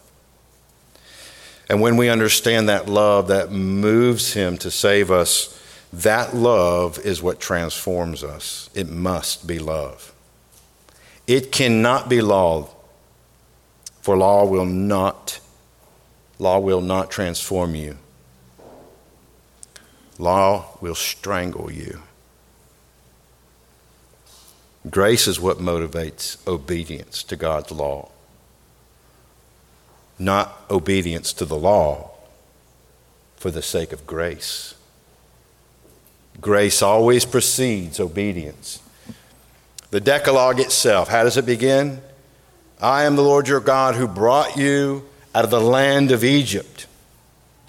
And 1.68 1.80
when 1.80 1.96
we 1.96 2.08
understand 2.08 2.68
that 2.68 2.88
love 2.88 3.28
that 3.28 3.52
moves 3.52 4.32
him 4.34 4.58
to 4.58 4.70
save 4.70 5.10
us, 5.10 5.56
that 5.92 6.34
love 6.34 6.98
is 6.98 7.22
what 7.22 7.40
transforms 7.40 8.22
us. 8.22 8.70
It 8.74 8.88
must 8.88 9.46
be 9.46 9.58
love. 9.58 10.12
It 11.26 11.52
cannot 11.52 12.08
be 12.08 12.20
law, 12.20 12.68
for 14.00 14.16
law 14.16 14.44
will 14.44 14.66
not 14.66 15.40
law 16.40 16.58
will 16.58 16.80
not 16.80 17.10
transform 17.10 17.74
you. 17.74 17.98
Law 20.18 20.76
will 20.80 20.94
strangle 20.94 21.70
you. 21.70 22.02
Grace 24.88 25.26
is 25.26 25.40
what 25.40 25.58
motivates 25.58 26.36
obedience 26.46 27.22
to 27.24 27.36
God's 27.36 27.70
law 27.70 28.10
not 30.20 30.60
obedience 30.70 31.32
to 31.32 31.46
the 31.46 31.56
law 31.56 32.10
for 33.36 33.50
the 33.50 33.62
sake 33.62 33.90
of 33.92 34.06
grace. 34.06 34.74
Grace 36.40 36.82
always 36.82 37.24
precedes 37.24 37.98
obedience. 37.98 38.82
The 39.90 40.00
Decalogue 40.00 40.60
itself, 40.60 41.08
how 41.08 41.24
does 41.24 41.38
it 41.38 41.46
begin? 41.46 42.02
I 42.80 43.04
am 43.04 43.16
the 43.16 43.22
Lord 43.22 43.48
your 43.48 43.60
God 43.60 43.94
who 43.94 44.06
brought 44.06 44.56
you 44.56 45.08
out 45.34 45.44
of 45.44 45.50
the 45.50 45.60
land 45.60 46.12
of 46.12 46.22
Egypt. 46.22 46.86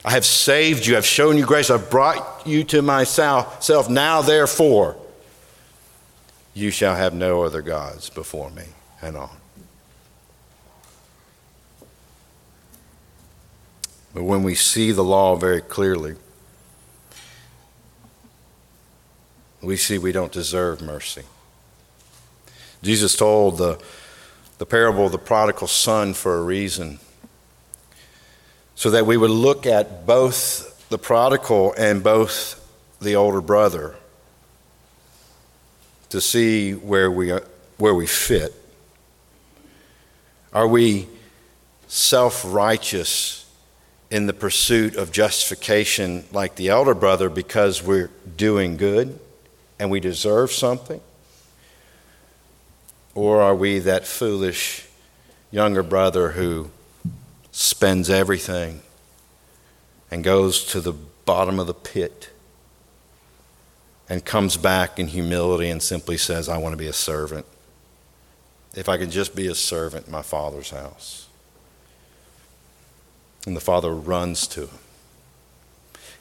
I 0.04 0.12
have 0.12 0.26
saved 0.26 0.86
you. 0.86 0.98
I've 0.98 1.06
shown 1.06 1.38
you 1.38 1.46
grace. 1.46 1.70
I've 1.70 1.90
brought 1.90 2.46
you 2.46 2.64
to 2.66 2.82
myself. 2.82 3.90
Now, 3.90 4.22
therefore, 4.22 4.98
you 6.54 6.72
shall 6.72 6.96
have 6.96 7.14
no 7.14 7.44
other 7.44 7.62
gods 7.62 8.10
before 8.10 8.50
me. 8.50 8.66
And 9.02 9.18
on. 9.18 9.30
But 14.14 14.24
when 14.24 14.44
we 14.44 14.56
see 14.56 14.92
the 14.92 15.04
law 15.04 15.36
very 15.36 15.62
clearly, 15.62 16.16
we 19.62 19.78
see 19.78 19.98
we 19.98 20.12
don't 20.12 20.32
deserve 20.32 20.82
mercy. 20.82 21.24
Jesus 22.84 23.16
told 23.16 23.58
the, 23.58 23.82
the 24.58 24.66
parable 24.66 25.06
of 25.06 25.12
the 25.12 25.18
prodigal 25.18 25.68
son 25.68 26.14
for 26.14 26.38
a 26.38 26.44
reason, 26.44 27.00
so 28.76 28.90
that 28.90 29.06
we 29.06 29.18
would 29.18 29.32
look 29.32 29.66
at 29.66 30.06
both 30.06 30.90
the 30.90 30.98
prodigal 30.98 31.74
and 31.78 32.04
both 32.04 32.58
the 33.00 33.16
older 33.16 33.42
brother 33.42 33.96
to 36.12 36.22
see 36.22 36.74
where 36.74 37.12
we, 37.12 37.32
are, 37.32 37.44
where 37.78 37.94
we 37.94 38.06
fit. 38.06 38.54
Are 40.54 40.68
we 40.68 41.08
self 41.88 42.44
righteous? 42.46 43.42
in 44.12 44.26
the 44.26 44.34
pursuit 44.34 44.98
of 44.98 45.10
justification 45.12 46.26
like 46.34 46.56
the 46.56 46.68
elder 46.68 46.94
brother 46.94 47.30
because 47.30 47.82
we're 47.82 48.12
doing 48.36 48.76
good 48.76 49.18
and 49.80 49.90
we 49.90 50.02
deserve 50.02 50.52
something? 50.52 51.00
Or 53.16 53.42
are 53.42 53.56
we 53.56 53.80
that 53.80 54.06
foolish 54.06 54.86
younger 55.50 55.82
brother 55.82 56.32
who 56.32 56.70
spends 57.54 58.10
everything 58.10 58.82
and 60.12 60.24
goes 60.24 60.66
to 60.66 60.82
the 60.82 60.94
bottom 60.94 61.58
of 61.58 61.68
the 61.68 61.74
pit 61.74 62.30
and 64.12 64.26
comes 64.26 64.58
back 64.58 65.00
in 65.00 65.08
humility 65.08 65.70
and 65.70 65.82
simply 65.82 66.18
says, 66.18 66.50
I 66.50 66.58
want 66.58 66.74
to 66.74 66.78
be 66.78 66.88
a 66.88 66.94
servant? 66.94 67.46
If 68.76 68.90
I 68.90 68.98
can 68.98 69.10
just 69.10 69.38
be 69.38 69.48
a 69.48 69.56
servant 69.56 70.08
in 70.08 70.12
my 70.12 70.22
father's 70.22 70.72
house. 70.72 71.30
And 73.48 73.56
the 73.56 73.62
father 73.62 73.96
runs 73.96 74.48
to 74.48 74.64
him. 74.64 74.80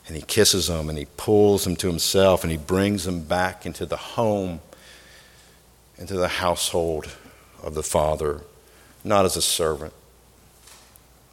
And 0.07 0.15
he 0.15 0.23
kisses 0.23 0.71
him 0.71 0.89
and 0.89 0.97
he 0.97 1.09
pulls 1.17 1.67
him 1.67 1.75
to 1.77 1.89
himself 1.89 2.45
and 2.45 2.53
he 2.53 2.57
brings 2.57 3.09
him 3.09 3.25
back 3.25 3.67
into 3.67 3.85
the 3.85 3.97
home, 3.97 4.61
into 5.99 6.15
the 6.15 6.29
household 6.29 7.11
of 7.61 7.75
the 7.75 7.83
father, 7.83 8.43
not 9.03 9.25
as 9.25 9.37
a 9.37 9.43
servant, 9.43 9.95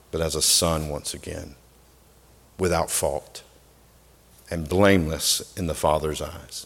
but 0.10 0.22
as 0.22 0.34
a 0.34 0.42
son 0.42 0.90
once 0.90 1.14
again, 1.14 1.54
without 2.58 2.90
fault 2.90 3.44
and 4.50 4.70
blameless 4.70 5.54
in 5.58 5.68
the 5.68 5.74
father's 5.74 6.22
eyes. 6.22 6.66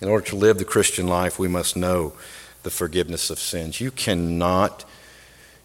In 0.00 0.08
order 0.08 0.26
to 0.26 0.36
live 0.36 0.58
the 0.58 0.64
Christian 0.64 1.06
life, 1.06 1.38
we 1.38 1.48
must 1.48 1.76
know 1.76 2.12
the 2.62 2.70
forgiveness 2.70 3.30
of 3.30 3.38
sins. 3.38 3.80
You 3.80 3.90
cannot 3.90 4.84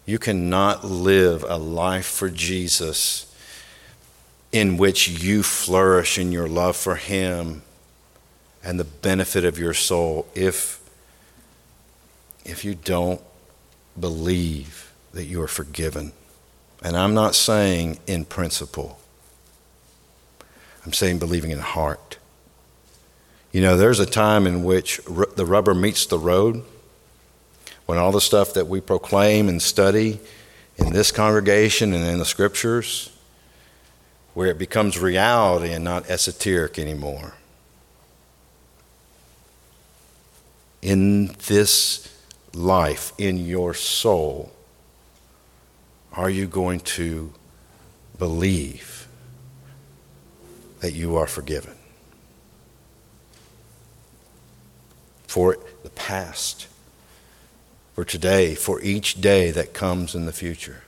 you 0.04 0.18
cannot 0.18 0.84
live 0.84 1.44
a 1.48 1.56
life 1.56 2.06
for 2.06 2.28
Jesus 2.28 3.32
in 4.50 4.76
which 4.76 5.08
you 5.08 5.42
flourish 5.42 6.18
in 6.18 6.32
your 6.32 6.48
love 6.48 6.76
for 6.76 6.96
Him 6.96 7.62
and 8.64 8.78
the 8.78 8.84
benefit 8.84 9.44
of 9.44 9.58
your 9.58 9.74
soul 9.74 10.26
if, 10.34 10.80
if 12.44 12.64
you 12.64 12.74
don't 12.74 13.20
believe 13.98 14.92
that 15.12 15.24
you 15.24 15.40
are 15.40 15.48
forgiven. 15.48 16.12
And 16.82 16.96
I'm 16.96 17.14
not 17.14 17.34
saying 17.34 17.98
in 18.06 18.24
principle, 18.24 18.98
I'm 20.84 20.92
saying 20.92 21.18
believing 21.18 21.50
in 21.50 21.58
the 21.58 21.64
heart. 21.64 22.18
You 23.52 23.60
know, 23.60 23.76
there's 23.76 24.00
a 24.00 24.06
time 24.06 24.46
in 24.46 24.64
which 24.64 25.00
r- 25.08 25.28
the 25.36 25.46
rubber 25.46 25.74
meets 25.74 26.06
the 26.06 26.18
road 26.18 26.64
when 27.86 27.98
all 27.98 28.12
the 28.12 28.20
stuff 28.20 28.54
that 28.54 28.66
we 28.66 28.80
proclaim 28.80 29.48
and 29.48 29.60
study 29.60 30.18
in 30.78 30.92
this 30.92 31.12
congregation 31.12 31.92
and 31.92 32.04
in 32.04 32.18
the 32.18 32.24
scriptures, 32.24 33.10
where 34.34 34.48
it 34.48 34.58
becomes 34.58 34.98
reality 34.98 35.72
and 35.72 35.84
not 35.84 36.08
esoteric 36.08 36.78
anymore. 36.78 37.34
In 40.80 41.36
this 41.46 42.08
life, 42.54 43.12
in 43.18 43.36
your 43.36 43.74
soul, 43.74 44.52
are 46.12 46.30
you 46.30 46.46
going 46.46 46.80
to 46.80 47.32
believe 48.18 49.01
that 50.82 50.92
you 50.92 51.16
are 51.16 51.26
forgiven? 51.26 51.76
For 55.26 55.56
the 55.82 55.90
past 55.90 56.66
for 57.94 58.04
today, 58.04 58.54
for 58.54 58.80
each 58.82 59.20
day 59.20 59.50
that 59.50 59.72
comes 59.72 60.14
in 60.14 60.26
the 60.26 60.32
future. 60.32 60.82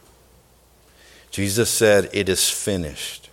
Jesus 1.31 1.71
said, 1.71 2.09
It 2.13 2.29
is 2.29 2.51
finished. 2.51 3.31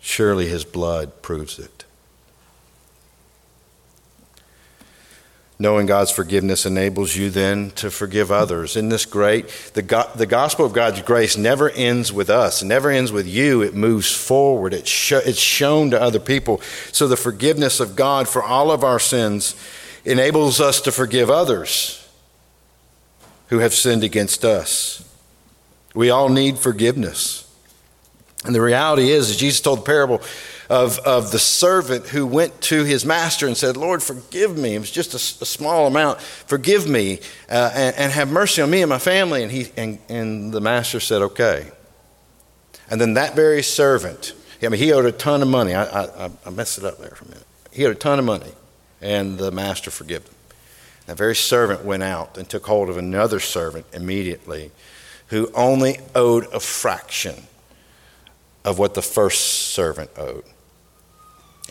Surely 0.00 0.46
his 0.46 0.64
blood 0.64 1.22
proves 1.22 1.58
it. 1.58 1.75
Knowing 5.58 5.86
God's 5.86 6.10
forgiveness 6.10 6.66
enables 6.66 7.16
you 7.16 7.30
then 7.30 7.70
to 7.72 7.90
forgive 7.90 8.30
others. 8.30 8.76
Isn't 8.76 8.90
this 8.90 9.06
great? 9.06 9.48
The, 9.72 9.80
go- 9.80 10.10
the 10.14 10.26
gospel 10.26 10.66
of 10.66 10.74
God's 10.74 11.00
grace 11.00 11.38
never 11.38 11.70
ends 11.70 12.12
with 12.12 12.28
us, 12.28 12.60
it 12.60 12.66
never 12.66 12.90
ends 12.90 13.10
with 13.10 13.26
you. 13.26 13.62
It 13.62 13.74
moves 13.74 14.14
forward, 14.14 14.74
it's, 14.74 14.90
sh- 14.90 15.12
it's 15.12 15.40
shown 15.40 15.90
to 15.92 16.00
other 16.00 16.20
people. 16.20 16.60
So 16.92 17.08
the 17.08 17.16
forgiveness 17.16 17.80
of 17.80 17.96
God 17.96 18.28
for 18.28 18.42
all 18.42 18.70
of 18.70 18.84
our 18.84 18.98
sins 18.98 19.54
enables 20.04 20.60
us 20.60 20.80
to 20.82 20.92
forgive 20.92 21.30
others 21.30 22.06
who 23.48 23.58
have 23.60 23.72
sinned 23.72 24.04
against 24.04 24.44
us. 24.44 25.02
We 25.94 26.10
all 26.10 26.28
need 26.28 26.58
forgiveness. 26.58 27.50
And 28.44 28.54
the 28.54 28.60
reality 28.60 29.10
is, 29.10 29.30
as 29.30 29.36
Jesus 29.36 29.60
told 29.60 29.80
the 29.80 29.84
parable 29.84 30.20
of, 30.68 30.98
of 31.00 31.30
the 31.30 31.38
servant 31.38 32.06
who 32.08 32.26
went 32.26 32.60
to 32.62 32.84
his 32.84 33.04
master 33.04 33.46
and 33.46 33.56
said, 33.56 33.76
Lord, 33.76 34.02
forgive 34.02 34.56
me. 34.56 34.74
It 34.74 34.80
was 34.80 34.90
just 34.90 35.12
a, 35.14 35.42
a 35.42 35.46
small 35.46 35.86
amount. 35.86 36.20
Forgive 36.20 36.88
me 36.88 37.20
uh, 37.48 37.70
and, 37.74 37.96
and, 37.96 38.12
have 38.12 38.30
mercy 38.30 38.62
on 38.62 38.70
me 38.70 38.82
and 38.82 38.88
my 38.88 38.98
family. 38.98 39.42
And, 39.42 39.52
he, 39.52 39.68
and, 39.76 39.98
and 40.08 40.52
the 40.52 40.60
master 40.60 41.00
said, 41.00 41.22
Okay. 41.22 41.70
And 42.90 43.00
then 43.00 43.14
that 43.14 43.34
very 43.34 43.62
servant, 43.62 44.32
I 44.62 44.68
mean, 44.68 44.80
he 44.80 44.92
owed 44.92 45.06
a 45.06 45.12
ton 45.12 45.42
of 45.42 45.48
money. 45.48 45.74
I, 45.74 46.04
I, 46.04 46.30
I 46.44 46.50
messed 46.50 46.78
it 46.78 46.84
up 46.84 46.98
there 46.98 47.10
for 47.10 47.24
a 47.24 47.28
minute. 47.28 47.46
He 47.72 47.84
owed 47.84 47.96
a 47.96 47.98
ton 47.98 48.18
of 48.18 48.24
money, 48.24 48.52
and 49.00 49.38
the 49.38 49.50
master 49.50 49.90
forgave 49.90 50.22
him. 50.22 50.34
That 51.06 51.16
very 51.16 51.36
servant 51.36 51.84
went 51.84 52.02
out 52.02 52.38
and 52.38 52.48
took 52.48 52.66
hold 52.66 52.88
of 52.88 52.96
another 52.96 53.40
servant 53.40 53.86
immediately 53.92 54.70
who 55.28 55.50
only 55.54 55.98
owed 56.14 56.46
a 56.52 56.60
fraction 56.60 57.34
of 58.64 58.78
what 58.78 58.94
the 58.94 59.02
first 59.02 59.68
servant 59.72 60.10
owed. 60.16 60.44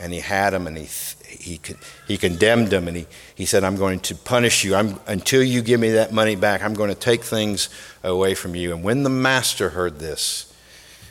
And 0.02 0.12
he 0.12 0.20
had 0.20 0.54
him 0.54 0.68
and 0.68 0.78
he, 0.78 0.90
he, 1.28 1.60
he 2.08 2.18
condemned 2.18 2.74
him 2.74 2.88
and 2.88 2.98
he, 2.98 3.08
he 3.34 3.46
said, 3.46 3.64
I'm 3.64 3.78
going 3.78 4.02
to 4.02 4.16
punish 4.16 4.64
you. 4.64 4.76
I'm, 4.76 5.00
until 5.08 5.42
you 5.42 5.62
give 5.62 5.80
me 5.80 5.92
that 5.92 6.12
money 6.12 6.36
back, 6.36 6.62
I'm 6.62 6.74
going 6.74 6.90
to 6.90 7.00
take 7.00 7.24
things 7.24 7.70
away 8.04 8.34
from 8.34 8.56
you. 8.56 8.74
And 8.74 8.84
when 8.84 9.04
the 9.04 9.10
master 9.10 9.70
heard 9.70 10.00
this, 10.00 10.54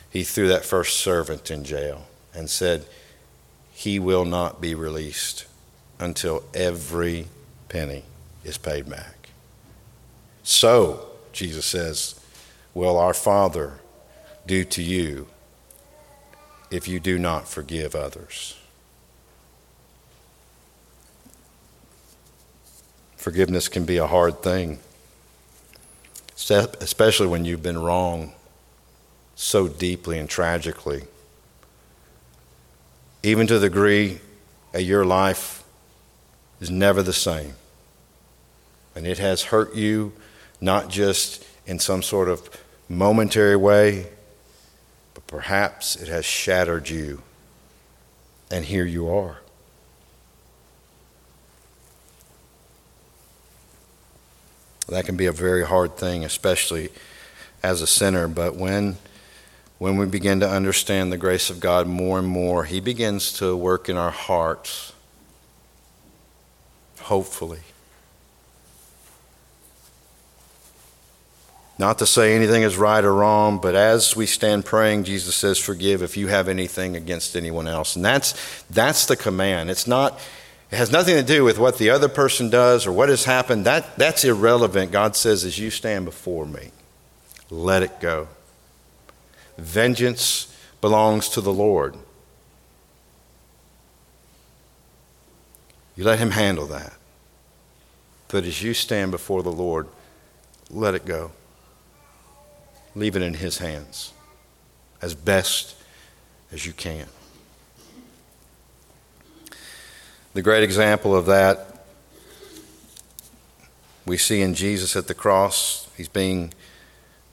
he 0.09 0.23
threw 0.23 0.47
that 0.49 0.63
first 0.63 0.97
servant 0.97 1.49
in 1.49 1.63
jail 1.63 2.05
and 2.33 2.49
said, 2.49 2.85
He 3.73 3.99
will 3.99 4.23
not 4.23 4.61
be 4.61 4.75
released 4.75 5.45
until 5.99 6.43
every 6.53 7.27
penny 7.69 8.03
is 8.43 8.57
paid 8.57 8.89
back. 8.89 9.29
So, 10.43 11.07
Jesus 11.33 11.65
says, 11.65 12.19
will 12.75 12.97
our 12.97 13.13
Father 13.13 13.79
do 14.45 14.63
to 14.65 14.83
you 14.83 15.27
if 16.69 16.87
you 16.87 16.99
do 16.99 17.17
not 17.17 17.47
forgive 17.47 17.95
others. 17.95 18.55
Forgiveness 23.25 23.69
can 23.69 23.85
be 23.85 23.97
a 23.97 24.05
hard 24.05 24.43
thing, 24.43 24.77
especially 26.37 27.25
when 27.25 27.43
you've 27.43 27.63
been 27.63 27.79
wrong 27.79 28.33
so 29.33 29.67
deeply 29.67 30.19
and 30.19 30.29
tragically. 30.29 31.05
Even 33.23 33.47
to 33.47 33.57
the 33.57 33.67
degree 33.67 34.19
that 34.73 34.83
your 34.83 35.03
life 35.03 35.63
is 36.61 36.69
never 36.69 37.01
the 37.01 37.13
same. 37.13 37.55
And 38.95 39.07
it 39.07 39.17
has 39.17 39.45
hurt 39.45 39.73
you, 39.73 40.13
not 40.61 40.89
just 40.89 41.43
in 41.65 41.79
some 41.79 42.03
sort 42.03 42.29
of 42.29 42.47
momentary 42.87 43.55
way, 43.55 44.05
but 45.15 45.25
Perhaps 45.25 45.95
it 45.95 46.09
has 46.09 46.25
shattered 46.25 46.91
you, 46.91 47.23
and 48.51 48.65
here 48.65 48.85
you 48.85 49.09
are. 49.09 49.39
That 54.87 55.05
can 55.05 55.17
be 55.17 55.25
a 55.25 55.31
very 55.31 55.65
hard 55.65 55.97
thing, 55.97 56.23
especially 56.23 56.89
as 57.63 57.81
a 57.81 57.87
sinner, 57.87 58.27
but 58.27 58.55
when 58.55 58.97
when 59.77 59.97
we 59.97 60.05
begin 60.05 60.39
to 60.39 60.49
understand 60.49 61.11
the 61.11 61.17
grace 61.17 61.49
of 61.49 61.59
God 61.59 61.85
more 61.85 62.19
and 62.19 62.27
more, 62.27 62.63
He 62.63 62.79
begins 62.79 63.33
to 63.33 63.57
work 63.57 63.89
in 63.89 63.97
our 63.97 64.11
hearts, 64.11 64.93
hopefully. 67.01 67.59
Not 71.77 71.99
to 71.99 72.05
say 72.05 72.33
anything 72.35 72.63
is 72.63 72.77
right 72.77 73.03
or 73.03 73.13
wrong, 73.13 73.59
but 73.59 73.75
as 73.75 74.15
we 74.15 74.25
stand 74.25 74.63
praying, 74.63 75.03
Jesus 75.03 75.35
says, 75.35 75.59
Forgive 75.59 76.01
if 76.01 76.15
you 76.15 76.27
have 76.27 76.47
anything 76.47 76.95
against 76.95 77.35
anyone 77.35 77.67
else. 77.67 77.97
And 77.97 78.05
that's, 78.05 78.63
that's 78.69 79.07
the 79.07 79.17
command. 79.17 79.69
It's 79.69 79.85
not, 79.85 80.17
it 80.71 80.77
has 80.77 80.91
nothing 80.91 81.15
to 81.15 81.23
do 81.23 81.43
with 81.43 81.59
what 81.59 81.77
the 81.77 81.89
other 81.89 82.09
person 82.09 82.49
does 82.49 82.87
or 82.87 82.91
what 82.91 83.09
has 83.09 83.25
happened. 83.25 83.65
That, 83.65 83.95
that's 83.97 84.23
irrelevant. 84.23 84.91
God 84.91 85.15
says, 85.15 85.43
As 85.43 85.59
you 85.59 85.69
stand 85.69 86.05
before 86.05 86.45
me, 86.45 86.71
let 87.49 87.83
it 87.83 87.99
go. 87.99 88.27
Vengeance 89.57 90.55
belongs 90.81 91.29
to 91.29 91.41
the 91.41 91.53
Lord. 91.53 91.95
You 95.95 96.03
let 96.03 96.19
Him 96.19 96.31
handle 96.31 96.65
that. 96.67 96.93
But 98.27 98.43
as 98.43 98.61
you 98.61 98.73
stand 98.73 99.11
before 99.11 99.43
the 99.43 99.51
Lord, 99.51 99.87
let 100.69 100.93
it 100.93 101.05
go. 101.05 101.31
Leave 102.95 103.15
it 103.15 103.21
in 103.21 103.35
His 103.35 103.59
hands 103.59 104.11
as 105.01 105.13
best 105.13 105.75
as 106.51 106.65
you 106.65 106.73
can. 106.73 107.05
The 110.35 110.43
great 110.43 110.61
example 110.61 111.15
of 111.15 111.25
that 111.25 111.87
we 114.05 114.17
see 114.17 114.43
in 114.43 114.53
Jesus 114.53 114.95
at 114.95 115.07
the 115.07 115.15
cross. 115.15 115.89
He's 115.97 116.07
being 116.07 116.53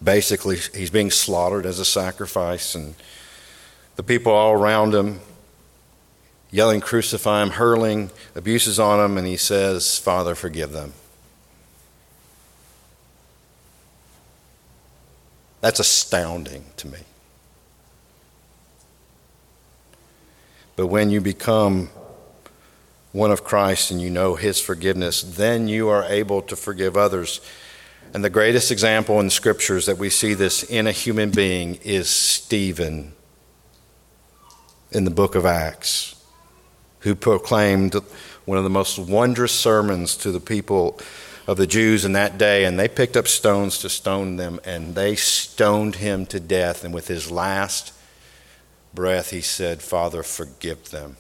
basically 0.03 0.57
he's 0.75 0.89
being 0.89 1.11
slaughtered 1.11 1.67
as 1.67 1.79
a 1.79 1.85
sacrifice 1.85 2.75
and 2.75 2.95
the 3.97 4.03
people 4.03 4.33
all 4.33 4.53
around 4.53 4.95
him 4.95 5.21
yelling 6.51 6.81
crucify 6.81 7.43
him 7.43 7.51
hurling 7.51 8.11
abuses 8.35 8.81
on 8.81 8.99
him 9.05 9.17
and 9.17 9.29
he 9.29 9.37
says 9.37 9.97
father 9.99 10.35
forgive 10.35 10.73
them 10.73 10.93
That's 15.63 15.79
astounding 15.79 16.65
to 16.79 16.89
me. 16.89 16.99
But 20.75 20.89
when 20.89 21.09
you 21.11 21.21
become 21.21 21.89
one 23.13 23.31
of 23.31 23.45
Christ 23.45 23.91
and 23.91 24.01
you 24.01 24.11
know 24.11 24.35
His 24.35 24.61
forgiveness, 24.61 25.23
then 25.23 25.69
you 25.69 25.89
are 25.89 26.05
able 26.05 26.43
to 26.43 26.57
forgive 26.57 26.97
others. 26.97 27.41
And 28.15 28.25
the 28.25 28.31
greatest 28.31 28.71
example 28.71 29.21
in 29.21 29.31
scriptures 29.31 29.87
that 29.87 29.99
we 29.99 30.11
see 30.11 30.35
this 30.35 30.63
in 30.63 30.87
a 30.87 30.93
human 30.93 31.31
being 31.31 31.77
is 31.77 32.11
Stephen 32.11 33.13
in 34.91 35.05
the 35.05 35.11
book 35.11 35.35
of 35.35 35.47
Acts, 35.47 36.23
who 37.01 37.15
proclaimed 37.15 37.95
one 38.45 38.59
of 38.59 38.65
the 38.65 38.71
most 38.71 38.99
wondrous 38.99 39.53
sermons 39.53 40.17
to 40.19 40.31
the 40.31 40.41
people 40.41 41.01
of 41.47 41.57
the 41.57 41.67
Jews 41.67 42.05
in 42.05 42.13
that 42.13 42.39
day, 42.39 42.65
and 42.65 42.79
they 42.79 42.89
picked 42.89 43.17
up 43.17 43.27
stones 43.27 43.79
to 43.79 43.89
stone 43.89 44.37
them, 44.37 44.61
and 44.65 44.95
they 44.95 45.17
stoned 45.17 45.97
him 45.97 46.27
to 46.27 46.39
death. 46.39 46.85
And 46.85 46.95
with 46.95 47.09
his 47.09 47.31
last 47.31 47.93
breath, 48.95 49.31
he 49.31 49.41
said, 49.41 49.83
Father, 49.83 50.23
forgive 50.23 50.91
them. 50.91 51.17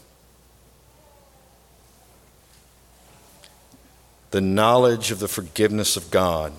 The 4.33 4.41
knowledge 4.41 5.11
of 5.11 5.19
the 5.19 5.29
forgiveness 5.29 5.97
of 5.97 6.11
God 6.11 6.55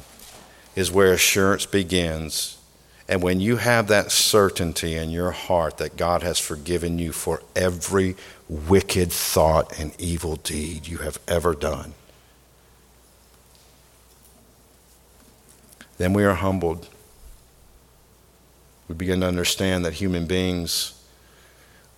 is 0.76 0.92
where 0.92 1.12
assurance 1.12 1.66
begins. 1.66 2.58
And 3.10 3.22
when 3.22 3.40
you 3.40 3.58
have 3.58 3.88
that 3.88 4.12
certainty 4.12 4.96
in 4.96 5.10
your 5.10 5.32
heart 5.32 5.80
that 5.80 5.98
God 5.98 6.22
has 6.22 6.38
forgiven 6.40 7.00
you 7.00 7.12
for 7.12 7.42
every 7.56 8.16
wicked 8.48 9.12
thought 9.12 9.78
and 9.80 10.00
evil 10.00 10.36
deed 10.36 10.88
you 10.88 11.00
have 11.00 11.20
ever 11.28 11.56
done, 11.56 11.94
then 15.98 16.14
we 16.14 16.24
are 16.24 16.36
humbled. 16.36 16.88
We 18.88 18.94
begin 18.94 19.22
to 19.22 19.28
understand 19.28 19.84
that 19.86 19.94
human 19.94 20.28
beings 20.28 20.94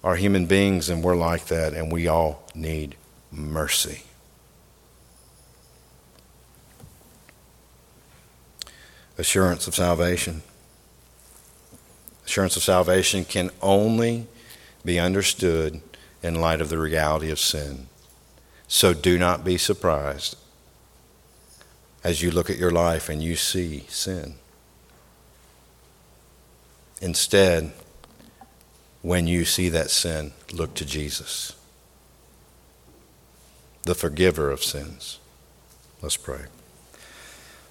are 0.06 0.16
human 0.16 0.46
beings 0.46 0.90
and 0.90 1.04
we're 1.04 1.18
like 1.18 1.48
that, 1.48 1.74
and 1.74 1.92
we 1.92 2.08
all 2.08 2.44
need 2.54 2.96
mercy. 3.30 4.04
Assurance 9.18 9.68
of 9.68 9.76
salvation. 9.76 10.42
Assurance 12.26 12.58
of 12.58 12.64
salvation 12.64 13.24
can 13.24 13.50
only 13.62 14.28
be 14.84 15.00
understood 15.00 15.82
in 16.22 16.42
light 16.42 16.60
of 16.60 16.70
the 16.70 16.78
reality 16.78 17.30
of 17.30 17.40
sin. 17.40 17.88
So 18.68 18.94
do 18.94 19.18
not 19.18 19.46
be 19.46 19.58
surprised 19.58 20.36
as 22.04 22.22
you 22.22 22.32
look 22.32 22.50
at 22.50 22.58
your 22.58 22.72
life 22.72 23.10
and 23.10 23.24
you 23.24 23.36
see 23.36 23.86
sin. 23.90 24.36
Instead, 27.02 27.72
when 29.02 29.28
you 29.28 29.46
see 29.46 29.70
that 29.70 29.92
sin, 29.92 30.34
look 30.52 30.74
to 30.74 30.86
Jesus, 30.86 31.54
the 33.84 33.96
forgiver 33.96 34.50
of 34.50 34.64
sins. 34.64 35.20
Let's 36.02 36.18
pray. 36.18 36.46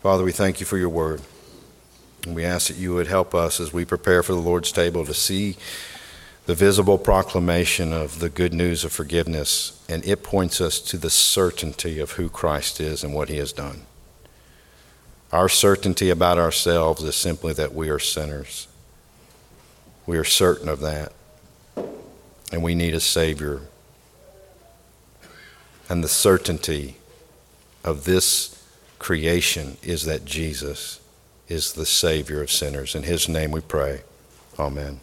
Father, 0.02 0.22
we 0.22 0.32
thank 0.32 0.60
you 0.60 0.66
for 0.66 0.78
your 0.78 0.88
word. 0.88 1.22
And 2.24 2.34
we 2.34 2.44
ask 2.44 2.68
that 2.68 2.76
you 2.76 2.94
would 2.94 3.06
help 3.06 3.34
us 3.34 3.60
as 3.60 3.72
we 3.72 3.84
prepare 3.84 4.22
for 4.22 4.32
the 4.32 4.40
Lord's 4.40 4.72
table 4.72 5.04
to 5.04 5.14
see 5.14 5.56
the 6.46 6.54
visible 6.54 6.98
proclamation 6.98 7.92
of 7.92 8.18
the 8.18 8.28
good 8.28 8.52
news 8.52 8.84
of 8.84 8.92
forgiveness, 8.92 9.82
and 9.88 10.04
it 10.04 10.22
points 10.22 10.60
us 10.60 10.78
to 10.80 10.98
the 10.98 11.10
certainty 11.10 11.98
of 11.98 12.12
who 12.12 12.28
Christ 12.28 12.80
is 12.80 13.02
and 13.02 13.14
what 13.14 13.28
he 13.28 13.38
has 13.38 13.52
done. 13.52 13.82
Our 15.32 15.48
certainty 15.48 16.10
about 16.10 16.38
ourselves 16.38 17.02
is 17.02 17.16
simply 17.16 17.54
that 17.54 17.74
we 17.74 17.88
are 17.88 17.98
sinners. 17.98 18.68
We 20.06 20.18
are 20.18 20.24
certain 20.24 20.68
of 20.68 20.80
that. 20.80 21.12
And 22.52 22.62
we 22.62 22.74
need 22.74 22.94
a 22.94 23.00
Savior. 23.00 23.62
And 25.88 26.04
the 26.04 26.08
certainty 26.08 26.96
of 27.82 28.04
this 28.04 28.62
creation 28.98 29.76
is 29.82 30.04
that 30.04 30.24
Jesus 30.24 31.00
is 31.48 31.72
the 31.72 31.86
Savior 31.86 32.42
of 32.42 32.50
sinners. 32.50 32.94
In 32.94 33.02
His 33.02 33.28
name 33.28 33.50
we 33.50 33.60
pray. 33.60 34.02
Amen. 34.58 35.00